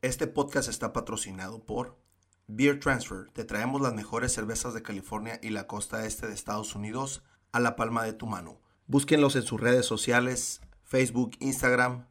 [0.00, 1.98] Este podcast está patrocinado por
[2.46, 3.30] Beer Transfer.
[3.32, 7.58] Te traemos las mejores cervezas de California y la costa este de Estados Unidos a
[7.58, 8.60] la palma de tu mano.
[8.86, 12.06] Búsquenlos en sus redes sociales, Facebook, Instagram.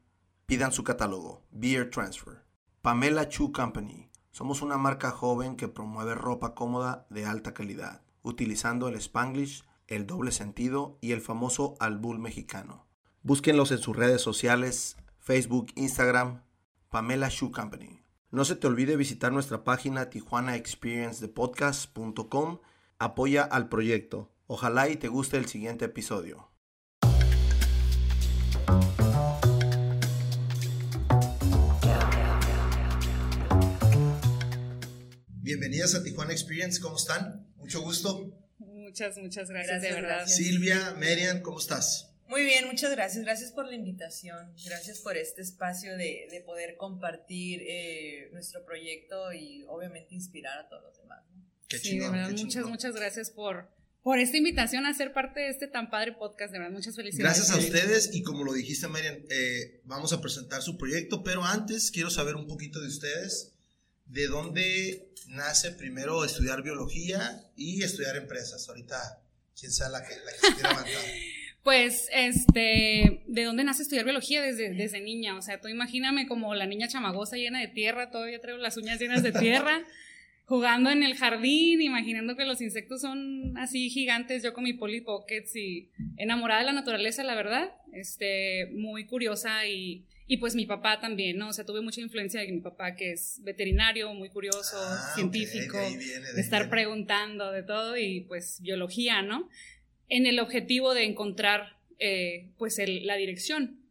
[0.47, 2.43] Pidan su catálogo, Beer Transfer.
[2.81, 4.09] Pamela Chu Company.
[4.31, 10.05] Somos una marca joven que promueve ropa cómoda de alta calidad, utilizando el spanglish, el
[10.05, 12.85] doble sentido y el famoso albul mexicano.
[13.23, 16.41] Búsquenlos en sus redes sociales, Facebook, Instagram,
[16.97, 18.01] Pamela Shoe Company.
[18.31, 22.59] No se te olvide visitar nuestra página tijuanaexperiencedepodcast.com.
[22.97, 24.33] Apoya al proyecto.
[24.47, 26.49] Ojalá y te guste el siguiente episodio.
[35.29, 37.47] Bienvenidas a Tijuana Experience, ¿cómo están?
[37.57, 38.33] Mucho gusto.
[38.57, 40.25] Muchas, muchas gracias, de verdad.
[40.25, 42.06] Silvia, Merian, ¿cómo estás?
[42.29, 43.23] Muy bien, muchas gracias.
[43.23, 44.53] Gracias por la invitación.
[44.65, 50.67] Gracias por este espacio de, de poder compartir eh, nuestro proyecto y obviamente inspirar a
[50.67, 51.23] todos los demás.
[51.67, 52.71] Qué sí, chingón, de verdad, qué muchas, chingón.
[52.71, 53.69] muchas gracias por,
[54.03, 56.51] por esta invitación a ser parte de este tan padre podcast.
[56.51, 57.37] De verdad, muchas felicidades.
[57.37, 61.43] Gracias a ustedes y como lo dijiste, Merian, eh, vamos a presentar su proyecto, pero
[61.43, 63.53] antes quiero saber un poquito de ustedes.
[64.05, 68.69] ¿De dónde nace primero estudiar biología y estudiar empresas?
[68.69, 69.21] Ahorita,
[69.59, 71.03] quien sea la que, la que se quiera avanzar.
[71.67, 74.41] Pues, este, ¿de dónde nace estudiar biología?
[74.41, 75.35] Desde, desde niña.
[75.35, 79.01] O sea, tú imagíname como la niña chamagosa llena de tierra, todavía traigo las uñas
[79.01, 79.83] llenas de tierra,
[80.45, 85.01] jugando en el jardín, imaginando que los insectos son así gigantes, yo con mi Polly
[85.01, 90.65] Pockets y enamorada de la naturaleza, la verdad, este, muy curiosa y, y pues mi
[90.65, 91.49] papá también, ¿no?
[91.49, 95.77] O sea, tuve mucha influencia de mi papá que es veterinario, muy curioso, Ah, científico,
[95.77, 96.71] de ahí viene, de de ahí estar viene.
[96.71, 99.49] preguntando de todo y pues biología, ¿no?
[100.09, 103.81] En el objetivo de encontrar eh, pues el- la dirección.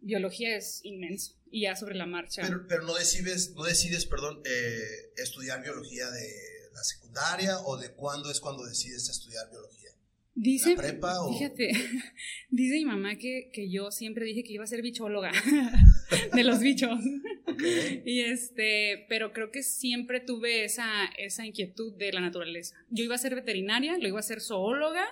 [0.00, 2.42] Biología es inmenso y ya sobre la marcha.
[2.42, 4.78] Pero, pero no decides, no decides, perdón, eh,
[5.16, 6.28] estudiar biología de
[6.72, 9.90] la secundaria o de cuándo es cuando decides estudiar biología.
[10.34, 11.72] dice, ¿La prepa o- fíjate,
[12.50, 15.32] dice mi mamá que, que yo siempre dije que iba a ser bichóloga
[16.34, 17.00] de los bichos.
[17.46, 17.62] Ok.
[18.04, 22.76] Y este, pero creo que siempre tuve esa, esa inquietud de la naturaleza.
[22.90, 25.04] Yo iba a ser veterinaria, lo iba a ser zoóloga,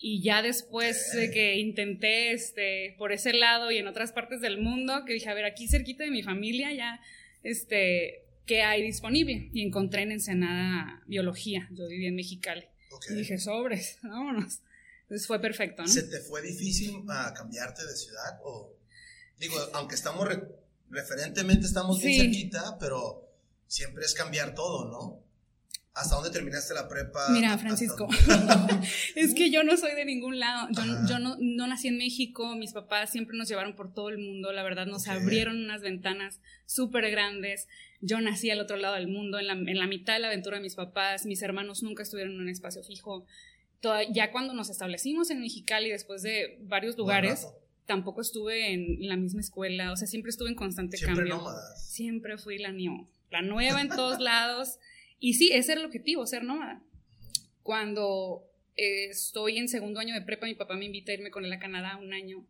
[0.00, 4.58] y ya después de que intenté este, por ese lado y en otras partes del
[4.58, 7.00] mundo, que dije, a ver, aquí cerquita de mi familia ya,
[7.42, 9.50] este, ¿qué hay disponible?
[9.52, 12.64] Y encontré en Ensenada biología, yo vivía en Mexicali.
[12.90, 13.06] Ok.
[13.10, 14.60] Y dije, sobres, vámonos.
[15.02, 15.88] Entonces fue perfecto, ¿no?
[15.88, 18.38] ¿Se te fue difícil ah, cambiarte de ciudad?
[18.44, 18.74] O,
[19.40, 20.42] digo, aunque estamos re-
[20.90, 22.20] referentemente estamos bien Sí.
[22.20, 23.26] cerquita, pero
[23.66, 25.22] siempre es cambiar todo, ¿no?
[26.00, 27.28] ¿Hasta dónde terminaste la prepa?
[27.30, 28.08] Mira, ¿Hasta Francisco,
[29.14, 30.68] es que yo no soy de ningún lado.
[31.08, 34.52] Yo, no, no nací en México, mis papás siempre nos llevaron por todo el mundo,
[34.52, 37.66] la verdad nos abrieron unas ventanas súper grandes.
[38.00, 40.56] Yo nací al otro lado del mundo, en la, en la mitad de la aventura
[40.58, 43.26] de mis papás, mis hermanos nunca estuvieron en un espacio fijo.
[43.80, 47.46] Toda- ya cuando nos establecimos en Mexicali, después de varios lugares,
[47.86, 51.36] tampoco estuve en la misma escuela, o sea, siempre estuve en constante Siempre cambio.
[51.38, 51.90] nómadas.
[51.90, 52.72] Siempre fui la
[53.30, 54.78] la nueva en todos lados.
[55.20, 56.82] Y sí, ese era el objetivo, ser nómada.
[57.62, 58.44] Cuando
[58.76, 61.52] eh, estoy en segundo año de prepa, mi papá me invita a irme con él
[61.52, 62.46] a Canadá un año.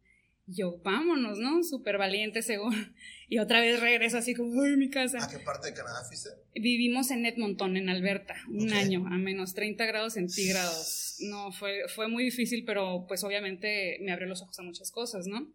[0.47, 1.62] Yo, vámonos, ¿no?
[1.62, 2.77] Súper valiente, seguro.
[3.31, 5.23] Y otra vez regreso así como, ¡ay, mi casa!
[5.23, 6.31] ¿A qué parte de Canadá fuiste?
[6.55, 11.17] Vivimos en Edmonton, en Alberta, un año, a menos 30 grados centígrados.
[11.21, 15.27] No, fue, fue muy difícil, pero pues obviamente me abrió los ojos a muchas cosas,
[15.27, 15.47] ¿no?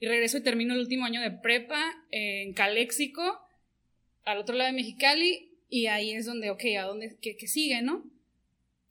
[0.00, 1.80] Y regreso y termino el último año de prepa
[2.10, 3.40] en Caléxico,
[4.24, 7.80] al otro lado de Mexicali, y ahí es donde, ok, ¿a dónde, qué, qué sigue,
[7.80, 8.04] no?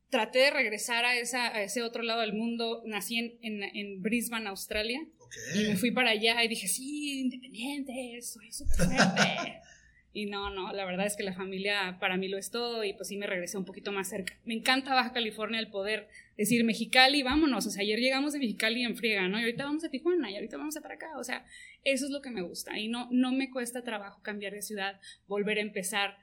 [0.09, 4.01] Traté de regresar a, esa, a ese otro lado del mundo, nací en, en, en
[4.01, 5.33] Brisbane, Australia, Ok.
[5.55, 9.59] y me fui para allá y dije, sí, independiente, soy súper fuerte.
[10.13, 12.93] y no, no, la verdad es que la familia para mí lo es todo y
[12.93, 14.39] pues sí me regresé un poquito más cerca.
[14.45, 16.07] Me encanta Baja California el poder
[16.37, 17.67] decir Mexicali, vámonos.
[17.67, 19.37] O sea, ayer llegamos de Mexicali en friega, ¿no?
[19.39, 21.17] Y ahorita vamos a Tijuana y ahorita vamos a para acá.
[21.19, 21.45] O sea,
[21.83, 22.79] eso es lo que me gusta.
[22.79, 26.17] Y no, no me cuesta trabajo cambiar de ciudad, volver a empezar.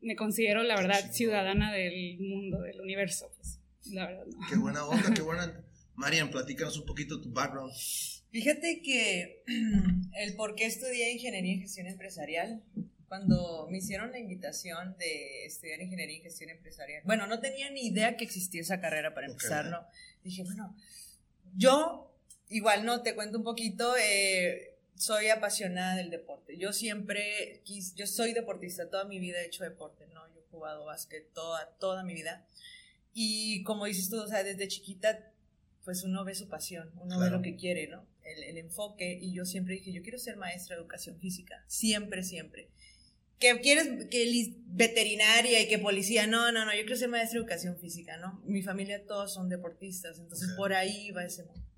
[0.00, 3.30] Me considero, la verdad, ciudadana del mundo, del universo.
[3.36, 3.58] Pues,
[3.92, 4.46] la verdad, no.
[4.48, 5.64] Qué buena onda, qué buena.
[5.94, 7.72] Marian, platícanos un poquito tu background.
[8.30, 9.42] Fíjate que
[10.18, 12.62] el por qué estudié ingeniería y gestión empresarial,
[13.08, 17.88] cuando me hicieron la invitación de estudiar ingeniería y gestión empresarial, bueno, no tenía ni
[17.88, 19.84] idea que existía esa carrera para empezar, ¿no?
[20.22, 20.76] Dije, bueno,
[21.56, 22.14] yo,
[22.48, 24.69] igual no, te cuento un poquito, eh,
[25.00, 26.58] soy apasionada del deporte.
[26.58, 30.20] Yo siempre quis, yo soy deportista, toda mi vida he hecho deporte, ¿no?
[30.34, 32.46] Yo he jugado básquet toda, toda mi vida.
[33.14, 35.32] Y como dices tú, o sea, desde chiquita
[35.84, 38.06] pues uno ve su pasión, uno ve lo que quiere, ¿no?
[38.22, 42.22] El, el enfoque, y yo siempre dije, yo quiero ser maestra de educación física, siempre,
[42.22, 42.68] siempre.
[43.38, 46.26] que quieres que veterinaria y que policía.
[46.26, 48.42] No, no, no, yo quiero ser maestra de educación física, ¿no?
[48.44, 51.69] Mi familia todos son deportistas, entonces por ahí va ese mundo.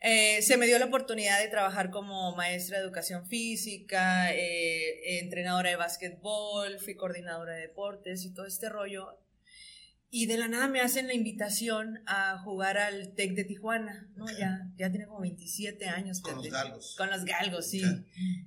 [0.00, 5.70] Eh, se me dio la oportunidad de trabajar como maestra de educación física, eh, entrenadora
[5.70, 9.18] de básquetbol, fui coordinadora de deportes y todo este rollo.
[10.10, 14.26] Y de la nada me hacen la invitación a jugar al TEC de Tijuana, ¿no?
[14.38, 16.20] Ya, ya tiene como 27 años.
[16.20, 16.94] Con los galgos.
[16.96, 17.82] Con los galgos, sí.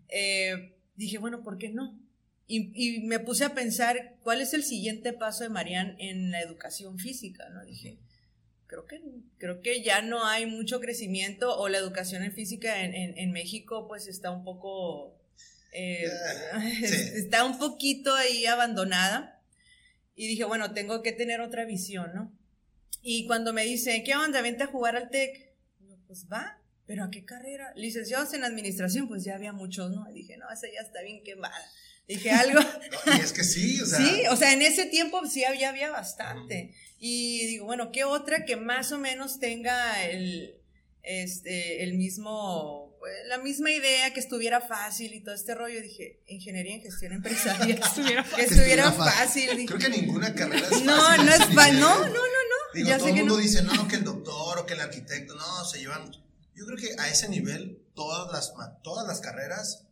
[0.08, 2.00] Eh, dije, bueno, ¿por qué no?
[2.48, 6.42] Y, y, me puse a pensar cuál es el siguiente paso de Marian en la
[6.42, 7.64] educación física, ¿no?
[7.64, 8.00] Dije,
[8.72, 9.02] creo que,
[9.38, 13.86] creo que ya no hay mucho crecimiento o la educación en física en, en, México
[13.86, 15.20] pues está un poco,
[15.74, 16.10] eh,
[17.14, 19.42] está un poquito ahí abandonada.
[20.16, 22.32] Y dije, bueno, tengo que tener otra visión, ¿no?
[23.02, 24.42] Y cuando me dice, ¿qué onda?
[24.42, 25.54] Vente a jugar al TEC.
[26.08, 27.74] pues va, pero ¿a qué carrera?
[27.76, 30.10] Licenciados en administración, pues ya había muchos, ¿no?
[30.10, 31.66] Y dije, no, esa ya está bien quemada.
[32.12, 32.60] Dije algo.
[33.18, 34.00] y es que sí, o sea.
[34.00, 36.76] Sí, o sea, en ese tiempo sí había, había bastante.
[37.00, 40.56] Y digo, bueno, ¿qué otra que más o menos tenga el,
[41.04, 45.82] este, el mismo, pues, la misma idea, que estuviera fácil y todo este rollo?
[45.82, 47.80] Dije, ingeniería en gestión empresarial.
[47.80, 48.46] que estuviera fácil.
[48.46, 49.66] Que estuviera fácil.
[49.66, 50.86] Creo que ninguna carrera es fácil.
[50.86, 51.80] No, no es fácil.
[51.80, 52.74] No, no, no, no.
[52.74, 55.80] Digo, todo el mundo dice, no, que el doctor o que el arquitecto, no, se
[55.80, 56.12] llevan
[56.62, 58.54] yo creo que a ese nivel todas las,
[58.84, 59.88] todas las carreras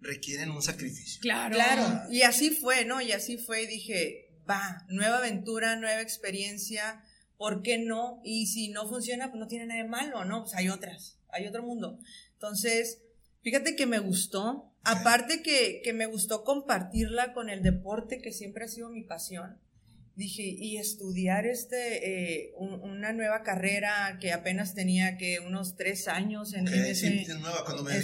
[0.00, 1.20] requieren un sacrificio.
[1.20, 1.54] Claro.
[1.54, 2.10] Claro.
[2.10, 3.00] Y así fue, ¿no?
[3.00, 3.62] Y así fue.
[3.62, 7.02] Y dije, va, nueva aventura, nueva experiencia.
[7.36, 8.20] ¿Por qué no?
[8.24, 10.42] Y si no funciona, pues no tiene nada de malo, ¿no?
[10.42, 11.98] Pues hay otras, hay otro mundo.
[12.32, 13.02] Entonces,
[13.42, 14.72] fíjate que me gustó.
[14.82, 19.58] Aparte que, que me gustó compartirla con el deporte, que siempre ha sido mi pasión
[20.18, 26.54] dije, y estudiar este, eh, una nueva carrera que apenas tenía que unos tres años
[26.54, 27.24] en, ese...
[27.38, 27.64] nueva.
[27.64, 27.94] Cuando, me,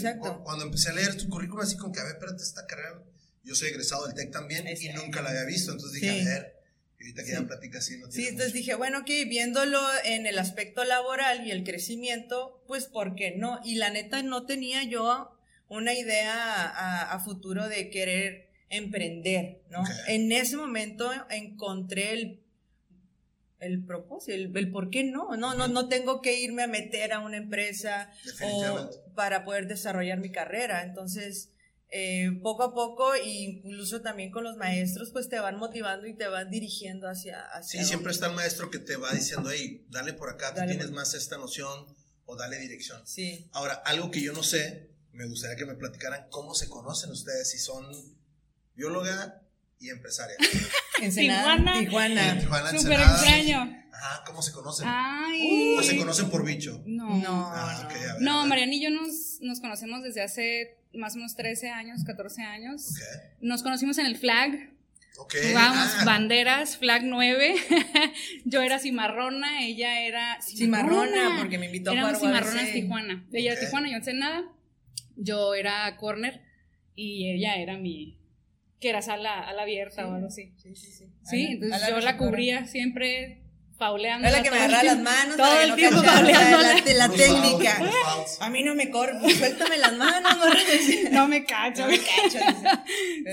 [0.45, 3.03] cuando empecé a leer tu currículum, así como que, a ver, espérate, esta carrera,
[3.43, 6.57] yo soy egresado del TEC también y nunca la había visto, entonces dije, a ver,
[7.01, 10.85] ahorita que ya platica así, no Sí, entonces dije, bueno, ok, viéndolo en el aspecto
[10.85, 13.61] laboral y el crecimiento, pues, ¿por qué no?
[13.65, 15.37] Y la neta, no tenía yo
[15.69, 19.83] una idea a, a futuro de querer emprender, ¿no?
[20.07, 22.41] En ese momento encontré el,
[23.61, 27.21] el propósito, el, por qué no, no, no, no tengo que irme a meter a
[27.21, 28.11] una empresa
[29.15, 31.51] para poder desarrollar mi carrera, entonces...
[31.97, 36.17] Eh, poco a poco, e incluso también con los maestros, pues te van motivando y
[36.17, 37.41] te van dirigiendo hacia...
[37.41, 40.63] hacia sí, siempre está el maestro que te va diciendo, hey, dale por acá, tú
[40.67, 41.87] tienes más esta noción
[42.27, 43.07] o dale dirección.
[43.07, 43.49] Sí.
[43.53, 47.51] Ahora, algo que yo no sé, me gustaría que me platicaran cómo se conocen ustedes,
[47.51, 47.87] si son
[48.75, 49.43] bióloga
[49.79, 50.37] y empresaria.
[50.99, 51.79] Tijuana.
[51.81, 52.39] Tijuana.
[52.39, 53.85] Tijuana Súper extraño.
[53.93, 54.87] Ajá, ¿cómo se conocen?
[54.89, 55.77] Ay.
[55.79, 56.83] ¿O se conocen por bicho?
[56.87, 57.17] No.
[57.19, 57.89] No, ah,
[58.21, 58.47] no.
[58.47, 62.95] Mariana y yo nos, nos conocemos desde hace más o menos 13 años, 14 años.
[63.41, 64.71] Nos conocimos en el flag.
[65.17, 65.49] Okay.
[65.49, 66.05] Jugábamos ah.
[66.05, 67.55] banderas, flag 9.
[68.45, 73.25] yo era cimarrona, ella era cimarrona, porque me invitó a jugar cimarronas Tijuana.
[73.33, 74.45] Ella era Tijuana, yo en nada.
[75.17, 76.43] Yo era corner
[76.97, 78.19] y ella era mi
[78.85, 80.53] que era sala, a la abierta o algo así.
[80.63, 81.07] Sí, sí, sí.
[81.25, 83.43] Sí, entonces yo la cubría siempre
[83.79, 84.29] fauleando.
[84.29, 85.37] Es la que me agarraba las manos.
[85.39, 86.59] Todo el tiempo fauleando.
[86.59, 87.81] La, la, técnica.
[88.41, 90.33] A mí no me corre, suéltame las manos.
[91.13, 91.87] No me cacho.
[91.87, 92.39] No me cacho.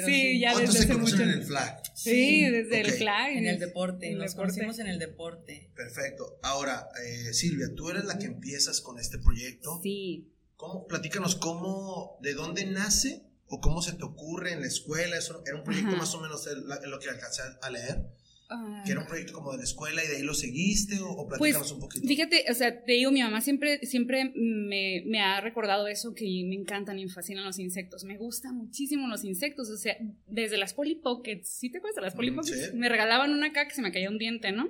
[0.06, 1.81] sí, ya desde se conocen en el flag?
[1.95, 3.31] Sí, desde el flag.
[3.31, 4.09] En el deporte.
[4.14, 5.69] Nos conocimos en el deporte.
[5.76, 6.40] Perfecto.
[6.44, 9.81] Ahora, eh, Silvia, tú eres la que empiezas con este proyecto.
[9.83, 10.31] Sí.
[10.56, 15.18] ¿Cómo, platícanos cómo, de dónde nace ¿O cómo se te ocurre en la escuela?
[15.18, 16.48] ¿Eso ¿Era un proyecto más o menos
[16.86, 18.08] lo que alcancé a leer?
[18.50, 18.81] Ah.
[18.86, 21.28] ¿Que era un proyecto como de la escuela y de ahí lo seguiste o, o
[21.28, 22.08] pues, un poquito?
[22.08, 26.24] Fíjate, o sea, te digo, mi mamá siempre, siempre me, me, ha recordado eso, que
[26.46, 28.06] me encantan y me fascinan los insectos.
[28.06, 32.02] Me gustan muchísimo los insectos, o sea, desde las Polly Pockets, ¿sí te acuerdas de
[32.04, 32.74] las Polly Pockets?
[32.74, 34.70] Me regalaban una acá que se me caía un diente, ¿no?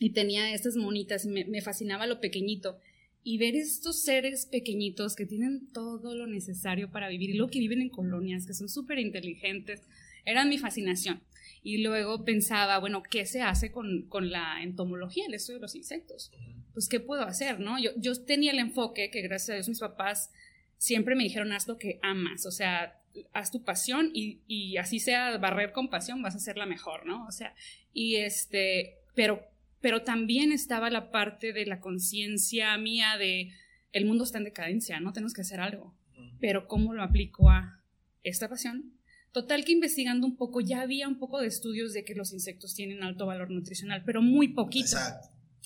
[0.00, 2.78] Y tenía estas monitas me, me fascinaba lo pequeñito
[3.22, 7.58] y ver estos seres pequeñitos que tienen todo lo necesario para vivir y luego que
[7.58, 9.82] viven en colonias, que son súper inteligentes,
[10.24, 11.22] era mi fascinación.
[11.62, 15.74] Y luego pensaba, bueno, ¿qué se hace con, con, la entomología, el estudio de los
[15.74, 16.30] insectos?
[16.72, 17.78] Pues, ¿qué puedo hacer, no?
[17.78, 20.30] Yo, yo tenía el enfoque que gracias a Dios mis papás
[20.76, 23.00] siempre me dijeron, haz lo que amas, o sea,
[23.32, 27.04] haz tu pasión y, y así sea barrer con pasión, vas a ser la mejor,
[27.04, 27.26] ¿no?
[27.26, 27.54] O sea,
[27.92, 29.42] y este, pero
[29.80, 33.52] pero también estaba la parte de la conciencia mía de
[33.92, 35.94] el mundo está en decadencia, no tenemos que hacer algo.
[36.40, 37.82] Pero ¿cómo lo aplico a
[38.22, 38.92] esta pasión?
[39.32, 42.74] Total que investigando un poco, ya había un poco de estudios de que los insectos
[42.74, 44.96] tienen alto valor nutricional, pero muy poquito.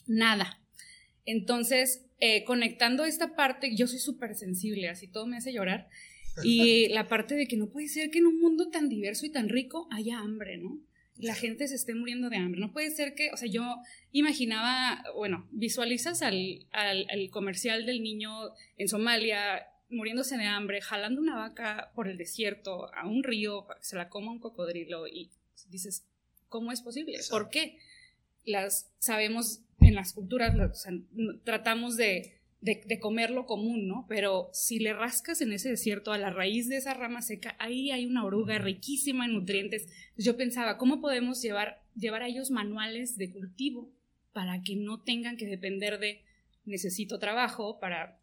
[0.06, 0.60] Nada.
[1.24, 5.88] Entonces, eh, conectando esta parte, yo soy súper sensible, así todo me hace llorar.
[6.42, 9.30] Y la parte de que no puede ser que en un mundo tan diverso y
[9.30, 10.80] tan rico haya hambre, ¿no?
[11.22, 12.60] La gente se esté muriendo de hambre.
[12.60, 13.76] No puede ser que, o sea, yo
[14.10, 18.30] imaginaba, bueno, visualizas al, al, al comercial del niño
[18.76, 23.78] en Somalia muriéndose de hambre, jalando una vaca por el desierto a un río para
[23.78, 25.30] que se la coma un cocodrilo y
[25.68, 26.06] dices,
[26.48, 27.18] ¿cómo es posible?
[27.30, 27.78] ¿Por qué?
[28.44, 30.92] Las sabemos en las culturas, o sea,
[31.44, 34.06] tratamos de, de, de, comer lo común, ¿no?
[34.08, 37.90] Pero si le rascas en ese desierto a la raíz de esa rama seca, ahí
[37.90, 39.88] hay una oruga riquísima en nutrientes.
[40.16, 43.92] Yo pensaba, ¿cómo podemos llevar, llevar a ellos manuales de cultivo
[44.32, 46.24] para que no tengan que depender de
[46.64, 48.18] necesito trabajo para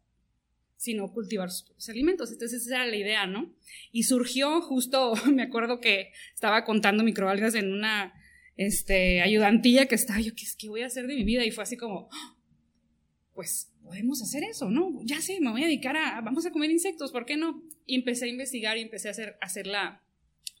[0.80, 2.32] sino cultivar sus alimentos.
[2.32, 3.54] Entonces esa era la idea, ¿no?
[3.92, 8.14] Y surgió justo, me acuerdo que estaba contando microalgas en una
[8.56, 11.44] este, ayudantilla que estaba yo, ¿qué, ¿qué voy a hacer de mi vida?
[11.44, 12.08] Y fue así como,
[13.34, 15.00] pues podemos hacer eso, ¿no?
[15.02, 17.60] Ya sé, me voy a dedicar a, vamos a comer insectos, ¿por qué no?
[17.86, 20.00] Y empecé a investigar y empecé a hacer, a hacer la,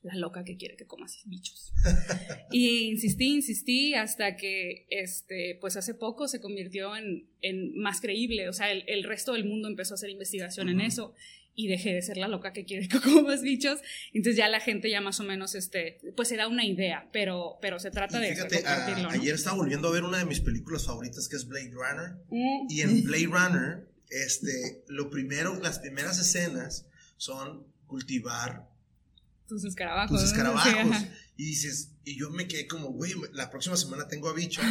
[0.02, 1.72] la loca que quiere que comas bichos.
[2.50, 8.48] y insistí, insistí hasta que, este, pues hace poco se convirtió en, en más creíble,
[8.48, 10.74] o sea, el, el, resto del mundo empezó a hacer investigación uh -huh.
[10.74, 11.14] en eso
[11.60, 13.80] y dejé de ser la loca que quiere que comas bichos.
[14.14, 17.58] Entonces ya la gente ya más o menos, este, pues se da una idea, pero,
[17.60, 19.08] pero se trata y de fíjate, compartirlo.
[19.10, 19.20] A, ¿no?
[19.20, 22.16] Ayer estaba volviendo a ver una de mis películas favoritas que es Blade Runner.
[22.30, 22.66] Mm.
[22.70, 26.86] Y en Blade Runner, este, lo primero, las primeras escenas
[27.16, 28.70] son cultivar
[29.46, 30.20] tus escarabajos.
[30.20, 30.96] Tus escarabajos.
[30.96, 34.62] Sí, y dices, y yo me quedé como, güey, la próxima semana tengo a bicho.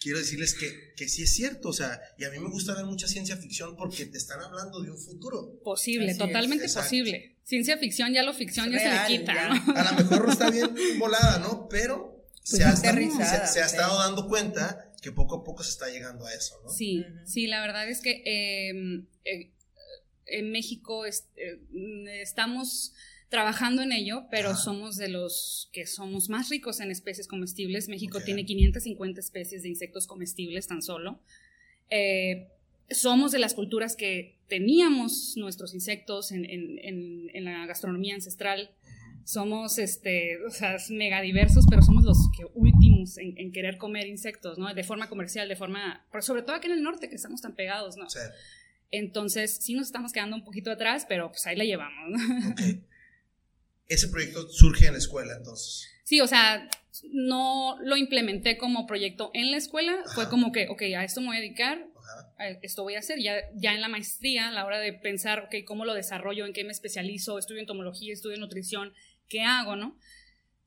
[0.00, 2.86] Quiero decirles que, que sí es cierto, o sea, y a mí me gusta ver
[2.86, 5.60] mucha ciencia ficción porque te están hablando de un futuro.
[5.62, 6.74] Posible, Así totalmente es.
[6.74, 7.36] posible.
[7.44, 9.48] Ciencia ficción, ya lo ficción ya Real, se le quita.
[9.48, 9.76] ¿no?
[9.76, 11.68] A lo mejor está bien volada, ¿no?
[11.68, 15.70] Pero pues se, ha, se, se, ha estado dando cuenta que poco a poco se
[15.70, 16.70] está llegando a eso, ¿no?
[16.70, 17.26] Sí, uh -huh.
[17.26, 19.52] sí, la verdad es que eh, eh,
[20.26, 21.60] en México es, eh,
[22.22, 22.94] estamos
[23.32, 27.88] trabajando en ello, pero somos de los que somos más ricos en especies comestibles.
[27.88, 28.26] México okay.
[28.26, 31.18] tiene 550 especies de insectos comestibles tan solo.
[31.88, 32.48] Eh,
[32.90, 38.70] somos de las culturas que teníamos nuestros insectos en, en, en, en la gastronomía ancestral.
[39.24, 44.58] Somos, este, o sea, mega diversos, pero somos los que últimos en, querer comer insectos,
[44.58, 44.74] ¿no?
[44.74, 47.54] De forma comercial, de forma, pero sobre todo aquí en el norte, que estamos tan
[47.54, 48.10] pegados, ¿no?
[48.10, 48.18] Sí.
[48.90, 52.50] Entonces, sí nos estamos quedando un poquito atrás, pero pues ahí la llevamos, ¿no?
[52.52, 52.82] Okay
[53.92, 55.88] ese proyecto surge en la escuela, entonces.
[56.04, 56.68] Sí, o sea,
[57.10, 60.14] no lo implementé como proyecto en la escuela, Ajá.
[60.14, 61.86] fue como que, ok, a esto me voy a dedicar,
[62.38, 65.40] a esto voy a hacer, ya, ya en la maestría, a la hora de pensar,
[65.40, 68.92] ok, cómo lo desarrollo, en qué me especializo, estudio entomología, estudio nutrición,
[69.28, 69.98] ¿qué hago, no?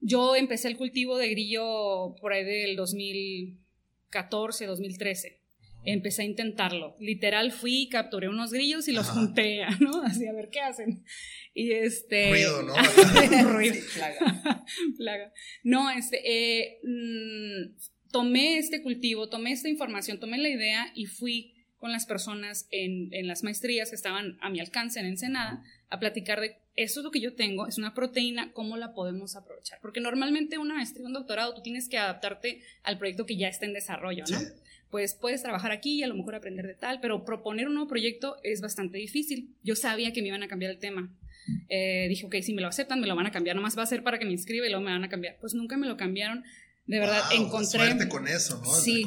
[0.01, 5.44] Yo empecé el cultivo de grillo por ahí del 2014, 2013
[5.85, 6.95] empecé a intentarlo.
[6.99, 9.19] Literal fui, capturé unos grillos y los Ajá.
[9.19, 10.01] junté, ¿no?
[10.01, 11.03] Así a ver qué hacen.
[11.53, 12.29] Y este.
[12.29, 12.73] Ruido, ¿no?
[13.51, 13.75] ruido.
[13.93, 14.65] Plaga.
[14.97, 15.33] plaga.
[15.63, 16.21] No, este.
[16.23, 17.75] Eh, mmm,
[18.11, 23.13] tomé este cultivo, tomé esta información, tomé la idea y fui con las personas en,
[23.13, 27.03] en, las maestrías que estaban a mi alcance en Ensenada a platicar de eso es
[27.03, 29.79] lo que yo tengo, es una proteína, ¿cómo la podemos aprovechar?
[29.81, 33.65] Porque normalmente una maestría, un doctorado, tú tienes que adaptarte al proyecto que ya está
[33.65, 34.37] en desarrollo, ¿no?
[34.37, 34.45] Sí
[34.91, 37.89] pues puedes trabajar aquí y a lo mejor aprender de tal, pero proponer un nuevo
[37.89, 39.55] proyecto es bastante difícil.
[39.63, 41.13] Yo sabía que me iban a cambiar el tema.
[41.69, 43.87] Eh, dije, ok, si me lo aceptan, me lo van a cambiar, nomás va a
[43.87, 45.37] ser para que me inscriba y luego me van a cambiar.
[45.39, 46.43] Pues nunca me lo cambiaron.
[46.85, 47.79] De verdad, wow, encontré...
[47.79, 48.71] Suerte con eso, ¿no?
[48.71, 49.03] Sí,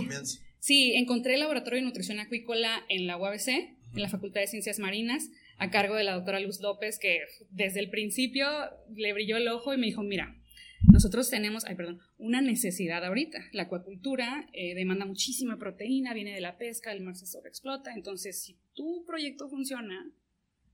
[0.58, 3.94] sí, encontré el laboratorio de nutrición acuícola en la UABC, uh -huh.
[3.94, 7.20] en la Facultad de Ciencias Marinas, a cargo de la doctora Luz López, que
[7.50, 8.46] desde el principio
[8.94, 10.36] le brilló el ojo y me dijo, mira,
[10.82, 13.38] nosotros tenemos, ay, perdón, una necesidad ahorita.
[13.52, 17.92] La acuacultura eh, demanda muchísima proteína, viene de la pesca, el mar se sobreexplota.
[17.94, 20.10] Entonces, si tu proyecto funciona,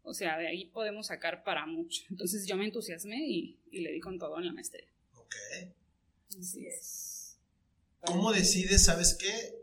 [0.03, 2.03] o sea, de ahí podemos sacar para mucho.
[2.11, 4.89] Entonces, yo me entusiasmé y, y le di con todo en la maestría.
[5.17, 5.35] Ok.
[6.39, 7.39] Así es.
[8.01, 9.55] ¿Cómo decides, sabes qué?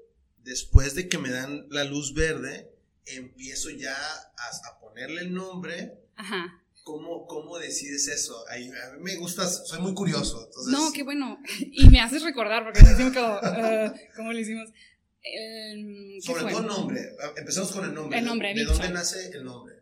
[0.44, 2.72] Después de que me dan la luz verde,
[3.06, 6.00] empiezo ya a, a ponerle el nombre.
[6.16, 8.44] Ajá ¿Cómo, ¿Cómo decides eso?
[8.50, 8.70] A mí
[9.02, 10.46] me gusta, soy muy curioso.
[10.46, 10.74] Entonces...
[10.74, 11.40] No, qué bueno.
[11.60, 14.70] Y me haces recordar, porque hicimos como, uh, ¿cómo lo hicimos?
[15.24, 17.02] Eh, Sobre todo el nombre.
[17.38, 18.18] Empezamos con el nombre.
[18.18, 19.76] El nombre, ¿De, ¿de dónde nace el nombre?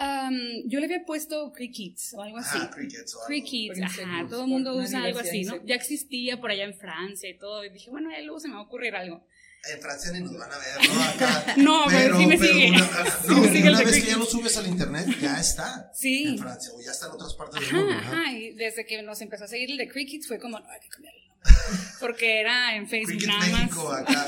[0.00, 2.58] Um, yo le había puesto Crickets o algo así.
[2.60, 3.14] Ah, Crickets.
[3.14, 4.26] O Crickets, ajá.
[4.28, 5.64] Todo el mundo usa algo así, ¿no?
[5.64, 7.64] Ya existía por allá en Francia y todo.
[7.64, 9.24] Y dije, bueno, luego se me va a ocurrir algo
[9.70, 11.02] en Francia ni nos van a ver, ¿no?
[11.02, 11.54] Acá.
[11.56, 12.70] no, pero, sí me pero sigue.
[12.70, 12.88] Una,
[13.26, 15.90] sí me sigue una vez que ya lo subes al internet, ya está.
[15.94, 16.24] Sí.
[16.28, 18.00] En Francia, o ya está en otras partes ajá, del mundo.
[18.00, 20.80] Ajá, y desde que nos empezó a seguir el de Crickets fue como, no, hay
[20.80, 21.20] que cambiarlo.
[22.00, 24.26] Porque era en Facebook Cricket nada México, acá.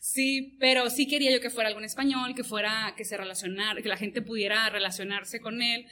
[0.00, 3.80] sí, pero sí quería yo que fuera algo en español, que fuera, que se relacionara,
[3.82, 5.86] que la gente pudiera relacionarse con él.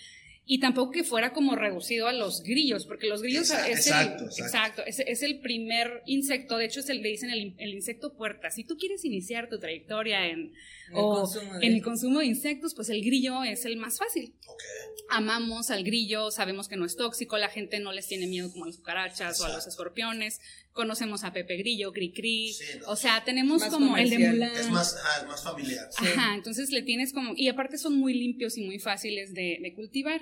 [0.48, 4.22] Y tampoco que fuera como reducido a los grillos, porque los grillos Exacto, es, exacto,
[4.22, 4.44] el, exacto.
[4.44, 8.14] exacto, es, es el primer insecto, de hecho es el, le dicen el, el insecto
[8.16, 8.50] puerta.
[8.52, 10.52] Si tú quieres iniciar tu trayectoria en, En
[10.92, 13.98] el o consumo de- en el consumo de insectos, pues el grillo es el más
[13.98, 14.34] fácil.
[14.46, 14.62] Ok.
[15.08, 18.64] Amamos al grillo, sabemos que no es tóxico, la gente no les tiene miedo como
[18.64, 20.40] a las cucarachas o a los escorpiones,
[20.72, 22.90] conocemos a Pepe Grillo, Cri Cri, Sí, no.
[22.92, 24.34] o sea, tenemos Más como el de comercial.
[24.50, 24.56] Mulan.
[24.60, 25.86] Es más, ah, es más familiar.
[25.90, 26.04] Sí.
[26.06, 29.74] Ajá, entonces le tienes como, y aparte son muy limpios y muy fáciles de, de
[29.74, 30.20] cultivar.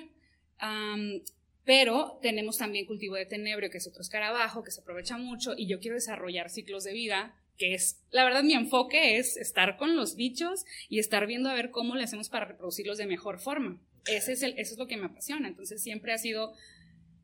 [0.59, 1.21] Am,
[1.63, 5.67] pero tenemos también cultivo de tenebrio, que es otro escarabajo, que se aprovecha mucho, y
[5.67, 9.95] yo quiero desarrollar ciclos de vida, que es, la verdad, mi enfoque es estar con
[9.95, 13.81] los bichos y estar viendo a ver cómo le hacemos para reproducirlos de mejor forma.
[14.05, 15.47] Ese es el, eso es lo que me apasiona.
[15.47, 16.53] Entonces siempre ha sido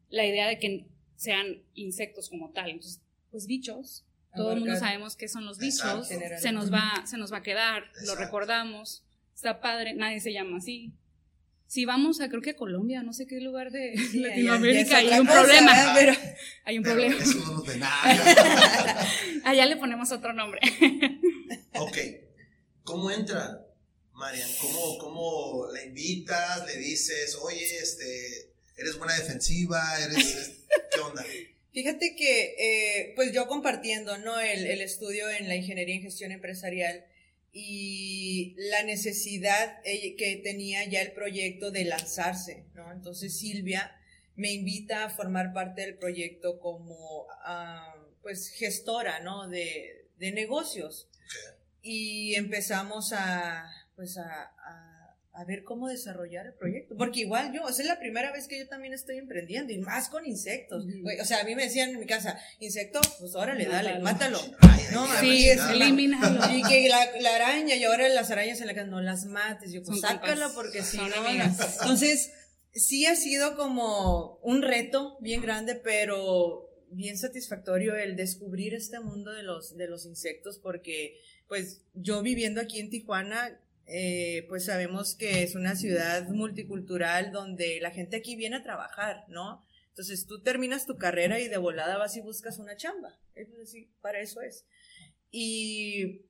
[0.09, 0.85] la idea de que
[1.15, 2.71] sean insectos como tal.
[2.71, 7.17] Entonces, pues bichos, todo el mundo sabemos qué son los bichos, se nos va, se
[7.17, 8.23] nos va a quedar, lo Exacto.
[8.23, 9.03] recordamos,
[9.35, 10.93] está padre, nadie se llama así.
[11.71, 15.19] Si vamos a, creo que a Colombia, no sé qué lugar de Sí, Latinoamérica, hay
[15.21, 15.93] un cosa, problema.
[15.95, 16.13] Pero
[16.65, 17.23] hay un Pero problema.
[17.23, 19.07] Eso no nos de nada.
[19.45, 20.59] Allá le ponemos otro nombre.
[21.75, 21.97] ok.
[22.83, 23.65] ¿Cómo entra,
[24.11, 24.49] Marian?
[24.59, 26.65] ¿Cómo, ¿Cómo la invitas?
[26.65, 30.65] Le dices, oye, este, eres buena defensiva, eres.
[30.93, 31.25] ¿Qué onda?
[31.71, 34.37] Fíjate que, eh, pues yo compartiendo, ¿no?
[34.41, 37.05] El, el estudio en la ingeniería en gestión empresarial
[37.53, 42.91] y la necesidad eh, que tenía ya el proyecto de lanzarse, ¿no?
[42.91, 43.98] Entonces Silvia
[44.36, 49.48] me invita a formar parte del proyecto como, ah, pues, gestora, ¿no?
[49.50, 51.10] De, de negocios.
[51.81, 54.53] Y empezamos a, pues, a,
[55.33, 56.95] a, ver cómo desarrollar el proyecto.
[56.97, 60.09] Porque igual yo, esa es la primera vez que yo también estoy emprendiendo, y más
[60.09, 60.85] con insectos.
[61.21, 64.39] O sea, a mí me decían en mi casa, insecto, pues órale, dale, Mátalo.
[64.39, 64.91] mátalo.
[64.91, 66.39] No, sí, es elimínalo.
[66.55, 69.71] Y que la, la araña, y ahora las arañas en la casa, no las mates.
[69.71, 71.15] Yo, pues sácala porque si son no.
[71.15, 71.57] amigas.
[71.57, 71.65] no.
[71.81, 72.31] Entonces,
[72.73, 79.31] sí ha sido como un reto bien grande, pero bien satisfactorio el descubrir este mundo
[79.31, 85.15] de los, de los insectos, porque pues yo viviendo aquí en Tijuana, eh, pues sabemos
[85.15, 89.63] que es una ciudad multicultural donde la gente aquí viene a trabajar, ¿no?
[89.89, 93.20] Entonces tú terminas tu carrera y de volada vas y buscas una chamba.
[93.35, 94.65] Es decir, para eso es.
[95.31, 96.25] Y,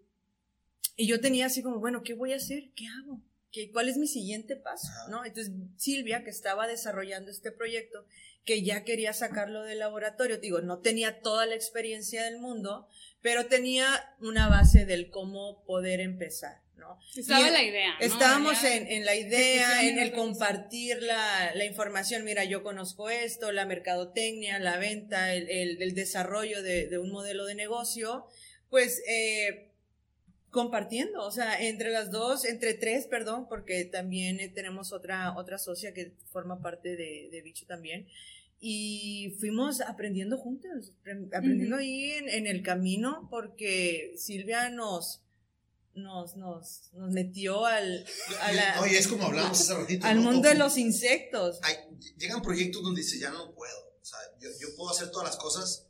[0.95, 2.71] y yo tenía así como, bueno, ¿qué voy a hacer?
[2.75, 3.21] ¿Qué hago?
[3.51, 4.89] ¿Qué, ¿Cuál es mi siguiente paso?
[5.09, 5.25] ¿No?
[5.25, 8.05] Entonces Silvia, que estaba desarrollando este proyecto,
[8.45, 12.87] que ya quería sacarlo del laboratorio, digo, no tenía toda la experiencia del mundo,
[13.21, 16.99] pero tenía una base del cómo poder empezar, ¿no?
[17.15, 17.93] Estaba Y la idea.
[17.97, 18.05] ¿no?
[18.05, 22.25] Estábamos en, en la idea, en el compartir la, la información.
[22.25, 27.09] Mira, yo conozco esto, la mercadotecnia, la venta, el, el- el desarrollo de, de un
[27.11, 28.25] modelo de negocio,
[28.69, 29.69] pues eh,
[30.49, 35.57] compartiendo, o sea, entre las dos, entre tres, perdón, porque también eh, tenemos otra, otra
[35.57, 38.07] socia que forma parte de, de Bicho también.
[38.63, 41.83] Y fuimos aprendiendo juntas, apre- aprendiendo Ujú.
[41.83, 45.23] ahí en, en el camino, porque Silvia nos,
[45.95, 48.05] nos, nos, nos metió al,
[48.41, 50.05] a la- Oye, es como hablábamos hace ratito.
[50.07, 50.31] al ¿no?
[50.31, 51.59] mundo de los insectos.
[51.63, 51.77] Hay-
[52.17, 53.77] llegan proyectos donde dice, ya no puedo.
[54.01, 55.87] O sea, yo, yo puedo hacer todas las cosas,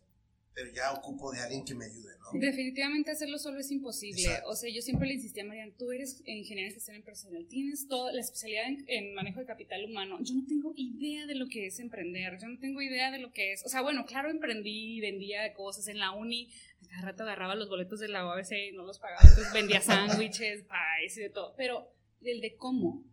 [0.54, 2.40] pero ya ocupo de alguien que me ayude, ¿no?
[2.40, 4.22] Definitivamente hacerlo solo es imposible.
[4.22, 4.50] Exacto.
[4.50, 7.88] O sea, yo siempre le insistí a Marian, tú eres ingeniera en gestión empresarial, tienes
[7.88, 10.18] toda la especialidad en, en manejo de capital humano.
[10.22, 13.32] Yo no tengo idea de lo que es emprender, yo no tengo idea de lo
[13.32, 13.66] que es.
[13.66, 16.50] O sea, bueno, claro, emprendí, vendía cosas en la uni,
[16.90, 20.64] cada rato agarraba los boletos de la UABC y no los pagaba, entonces vendía sándwiches,
[20.64, 21.54] pies y de todo.
[21.58, 23.04] Pero el de cómo.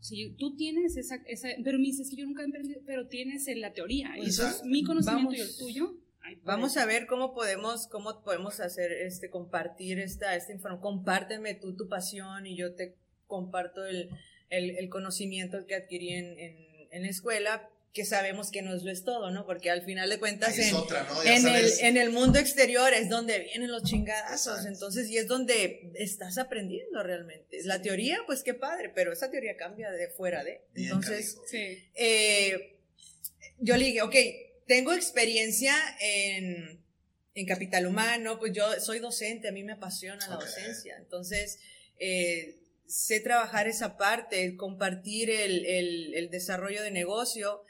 [0.00, 3.46] Si tú tienes esa, esa, pero me dices que yo nunca he emprendido, pero tienes
[3.56, 4.08] la teoría.
[4.16, 4.66] Y entonces Exacto.
[4.66, 5.38] mi conocimiento Vamos.
[5.38, 5.96] y el tuyo.
[6.42, 10.80] Vamos a ver cómo podemos, cómo podemos hacer, este, compartir esta, esta información.
[10.82, 14.10] Compárteme tú tu pasión y yo te comparto el,
[14.50, 16.56] el, el conocimiento que adquirí en, en,
[16.90, 19.46] en la escuela, que sabemos que no es lo es todo, ¿no?
[19.46, 21.22] Porque al final de cuentas en, otra, ¿no?
[21.22, 25.92] En el, en el mundo exterior es donde vienen los chingadazos, entonces, y es donde
[25.94, 27.58] estás aprendiendo realmente.
[27.64, 30.62] La teoría, pues qué padre, pero esa teoría cambia de fuera de.
[30.72, 31.38] Bien, Entonces.
[31.46, 31.84] Sí.
[31.94, 32.78] eh,
[33.58, 34.14] yo le dije, ok,
[34.66, 36.82] tengo experiencia en,
[37.34, 41.58] en capital humano, pues yo soy docente, a mí me apasiona la docencia, entonces
[41.98, 47.62] eh, sé trabajar esa parte, compartir el, el- el desarrollo de negocio,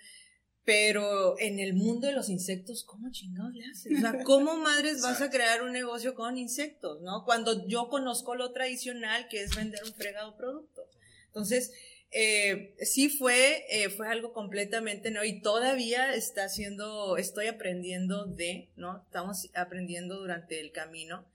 [0.65, 3.93] pero en el mundo de los insectos, ¿cómo chingados le haces?
[3.99, 7.25] O sea, ¿cómo madres vas a crear un negocio con insectos, no?
[7.27, 10.89] Cuando yo conozco lo tradicional, que es vender un fregado producto.
[11.27, 11.73] Entonces,
[12.17, 18.71] eh, sí fue, eh, fue algo completamente no y todavía está haciendo, estoy aprendiendo de,
[18.77, 19.03] ¿no?
[19.05, 21.27] Estamos aprendiendo durante el camino,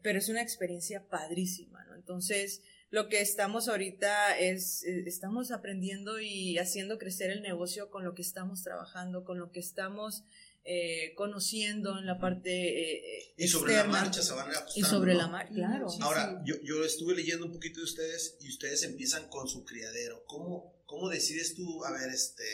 [0.00, 1.96] pero es una experiencia padrísima, ¿no?
[1.96, 8.04] Entonces, lo que estamos ahorita es, eh, estamos aprendiendo y haciendo crecer el negocio con
[8.04, 10.22] lo que estamos trabajando, con lo que estamos
[10.64, 14.72] eh, conociendo en la parte eh, Y sobre la marcha se van ajustando.
[14.76, 15.18] Y sobre ¿no?
[15.20, 15.86] la marcha, claro.
[16.00, 20.24] Ahora, yo, yo estuve leyendo un poquito de ustedes y ustedes empiezan con su criadero.
[20.26, 22.44] ¿Cómo, cómo decides tú, a ver, este,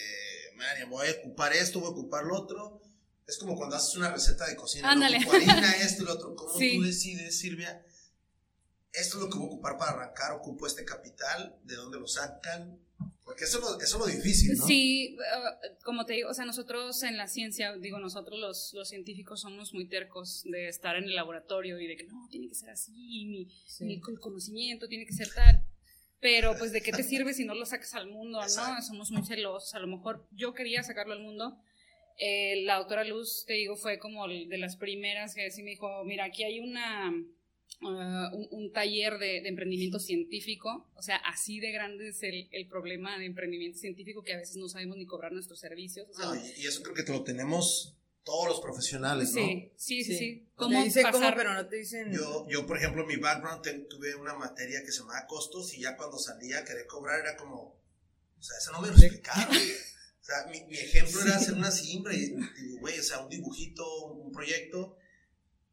[0.56, 2.80] María, voy a ocupar esto, voy a ocupar lo otro?
[3.26, 4.86] Es como cuando haces una receta de cocina.
[4.86, 4.92] ¿no?
[4.92, 5.18] Ándale.
[5.18, 6.34] Harina, esto y lo otro.
[6.34, 6.76] ¿Cómo Sí.
[6.76, 7.84] tú decides, Silvia?
[8.90, 12.06] Esto es lo que voy a ocupar para arrancar, ocupo este capital, ¿de dónde lo
[12.08, 12.80] sacan?
[13.38, 14.66] Porque eso es lo, eso es lo difícil, ¿no?
[14.66, 18.88] Sí, uh, como te digo, o sea, nosotros en la ciencia, digo, nosotros los, los
[18.88, 22.56] científicos somos muy tercos de estar en el laboratorio y de que no, tiene que
[22.56, 22.90] ser así,
[23.26, 23.84] mi, Sí.
[23.84, 25.64] mi co- conocimiento tiene que ser tal.
[26.20, 28.82] Pero, pues, ¿de qué te sirve si no lo sacas al mundo, no?
[28.82, 29.72] Somos muy celosos.
[29.74, 31.56] A lo mejor yo quería sacarlo al mundo.
[32.18, 36.02] Eh, la doctora Luz, te digo, fue como de las primeras que sí me dijo,
[36.04, 37.12] mira, aquí hay una,
[37.80, 42.48] uh, un, un taller de, de emprendimiento científico, o sea, así de grande es el,
[42.52, 46.08] el problema de emprendimiento científico que a veces no sabemos ni cobrar nuestros servicios.
[46.10, 49.40] o sea, No, y, y eso creo que te lo tenemos todos los profesionales, ¿no?
[49.40, 50.34] sí, sí, sí, sí.
[50.50, 51.34] Te ¿Cómo dice cómo, pasar?
[51.36, 52.12] pero no te dicen.
[52.12, 55.72] Yo, yo, por ejemplo, en mi background te- tuve una materia que se llamaba costos
[55.74, 57.80] y ya cuando salía a querer cobrar era como,
[58.38, 59.56] o sea, eso no me lo explicaron.
[59.56, 62.38] O sea, mi, mi ejemplo era hacer una siembra y digo,
[62.80, 64.98] güey, o sea, un dibujito, un proyecto.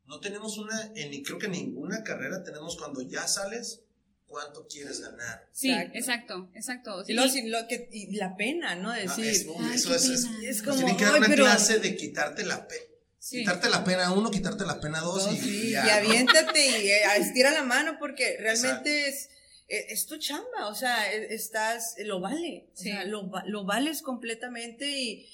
[0.07, 3.81] No tenemos una, en, ni- creo que ninguna carrera tenemos cuando ya sales,
[4.27, 5.47] ¿cuánto quieres ganar?
[5.51, 5.97] Sí, Exacto.
[5.97, 7.03] exacto, exacto.
[7.07, 8.91] y, luego, si lo que, y la pena, ¿no?
[8.91, 11.79] Ah, Decir, es- ay, eso es, es- como, tienen que dar "Ay, una pero- clase
[11.79, 12.81] de quitarte la pena.
[13.17, 13.39] Sí.
[13.39, 15.91] Quitarte la pena uno, quitarte la pena dos, y, sí, y, ya, ¿no?
[16.09, 19.29] aviéntate y eh, estira la mano porque realmente es,
[19.67, 24.03] es, es tu chamba, o sea, e- estás, lo vale, o sea, lo, lo vales
[24.03, 25.27] completamente y,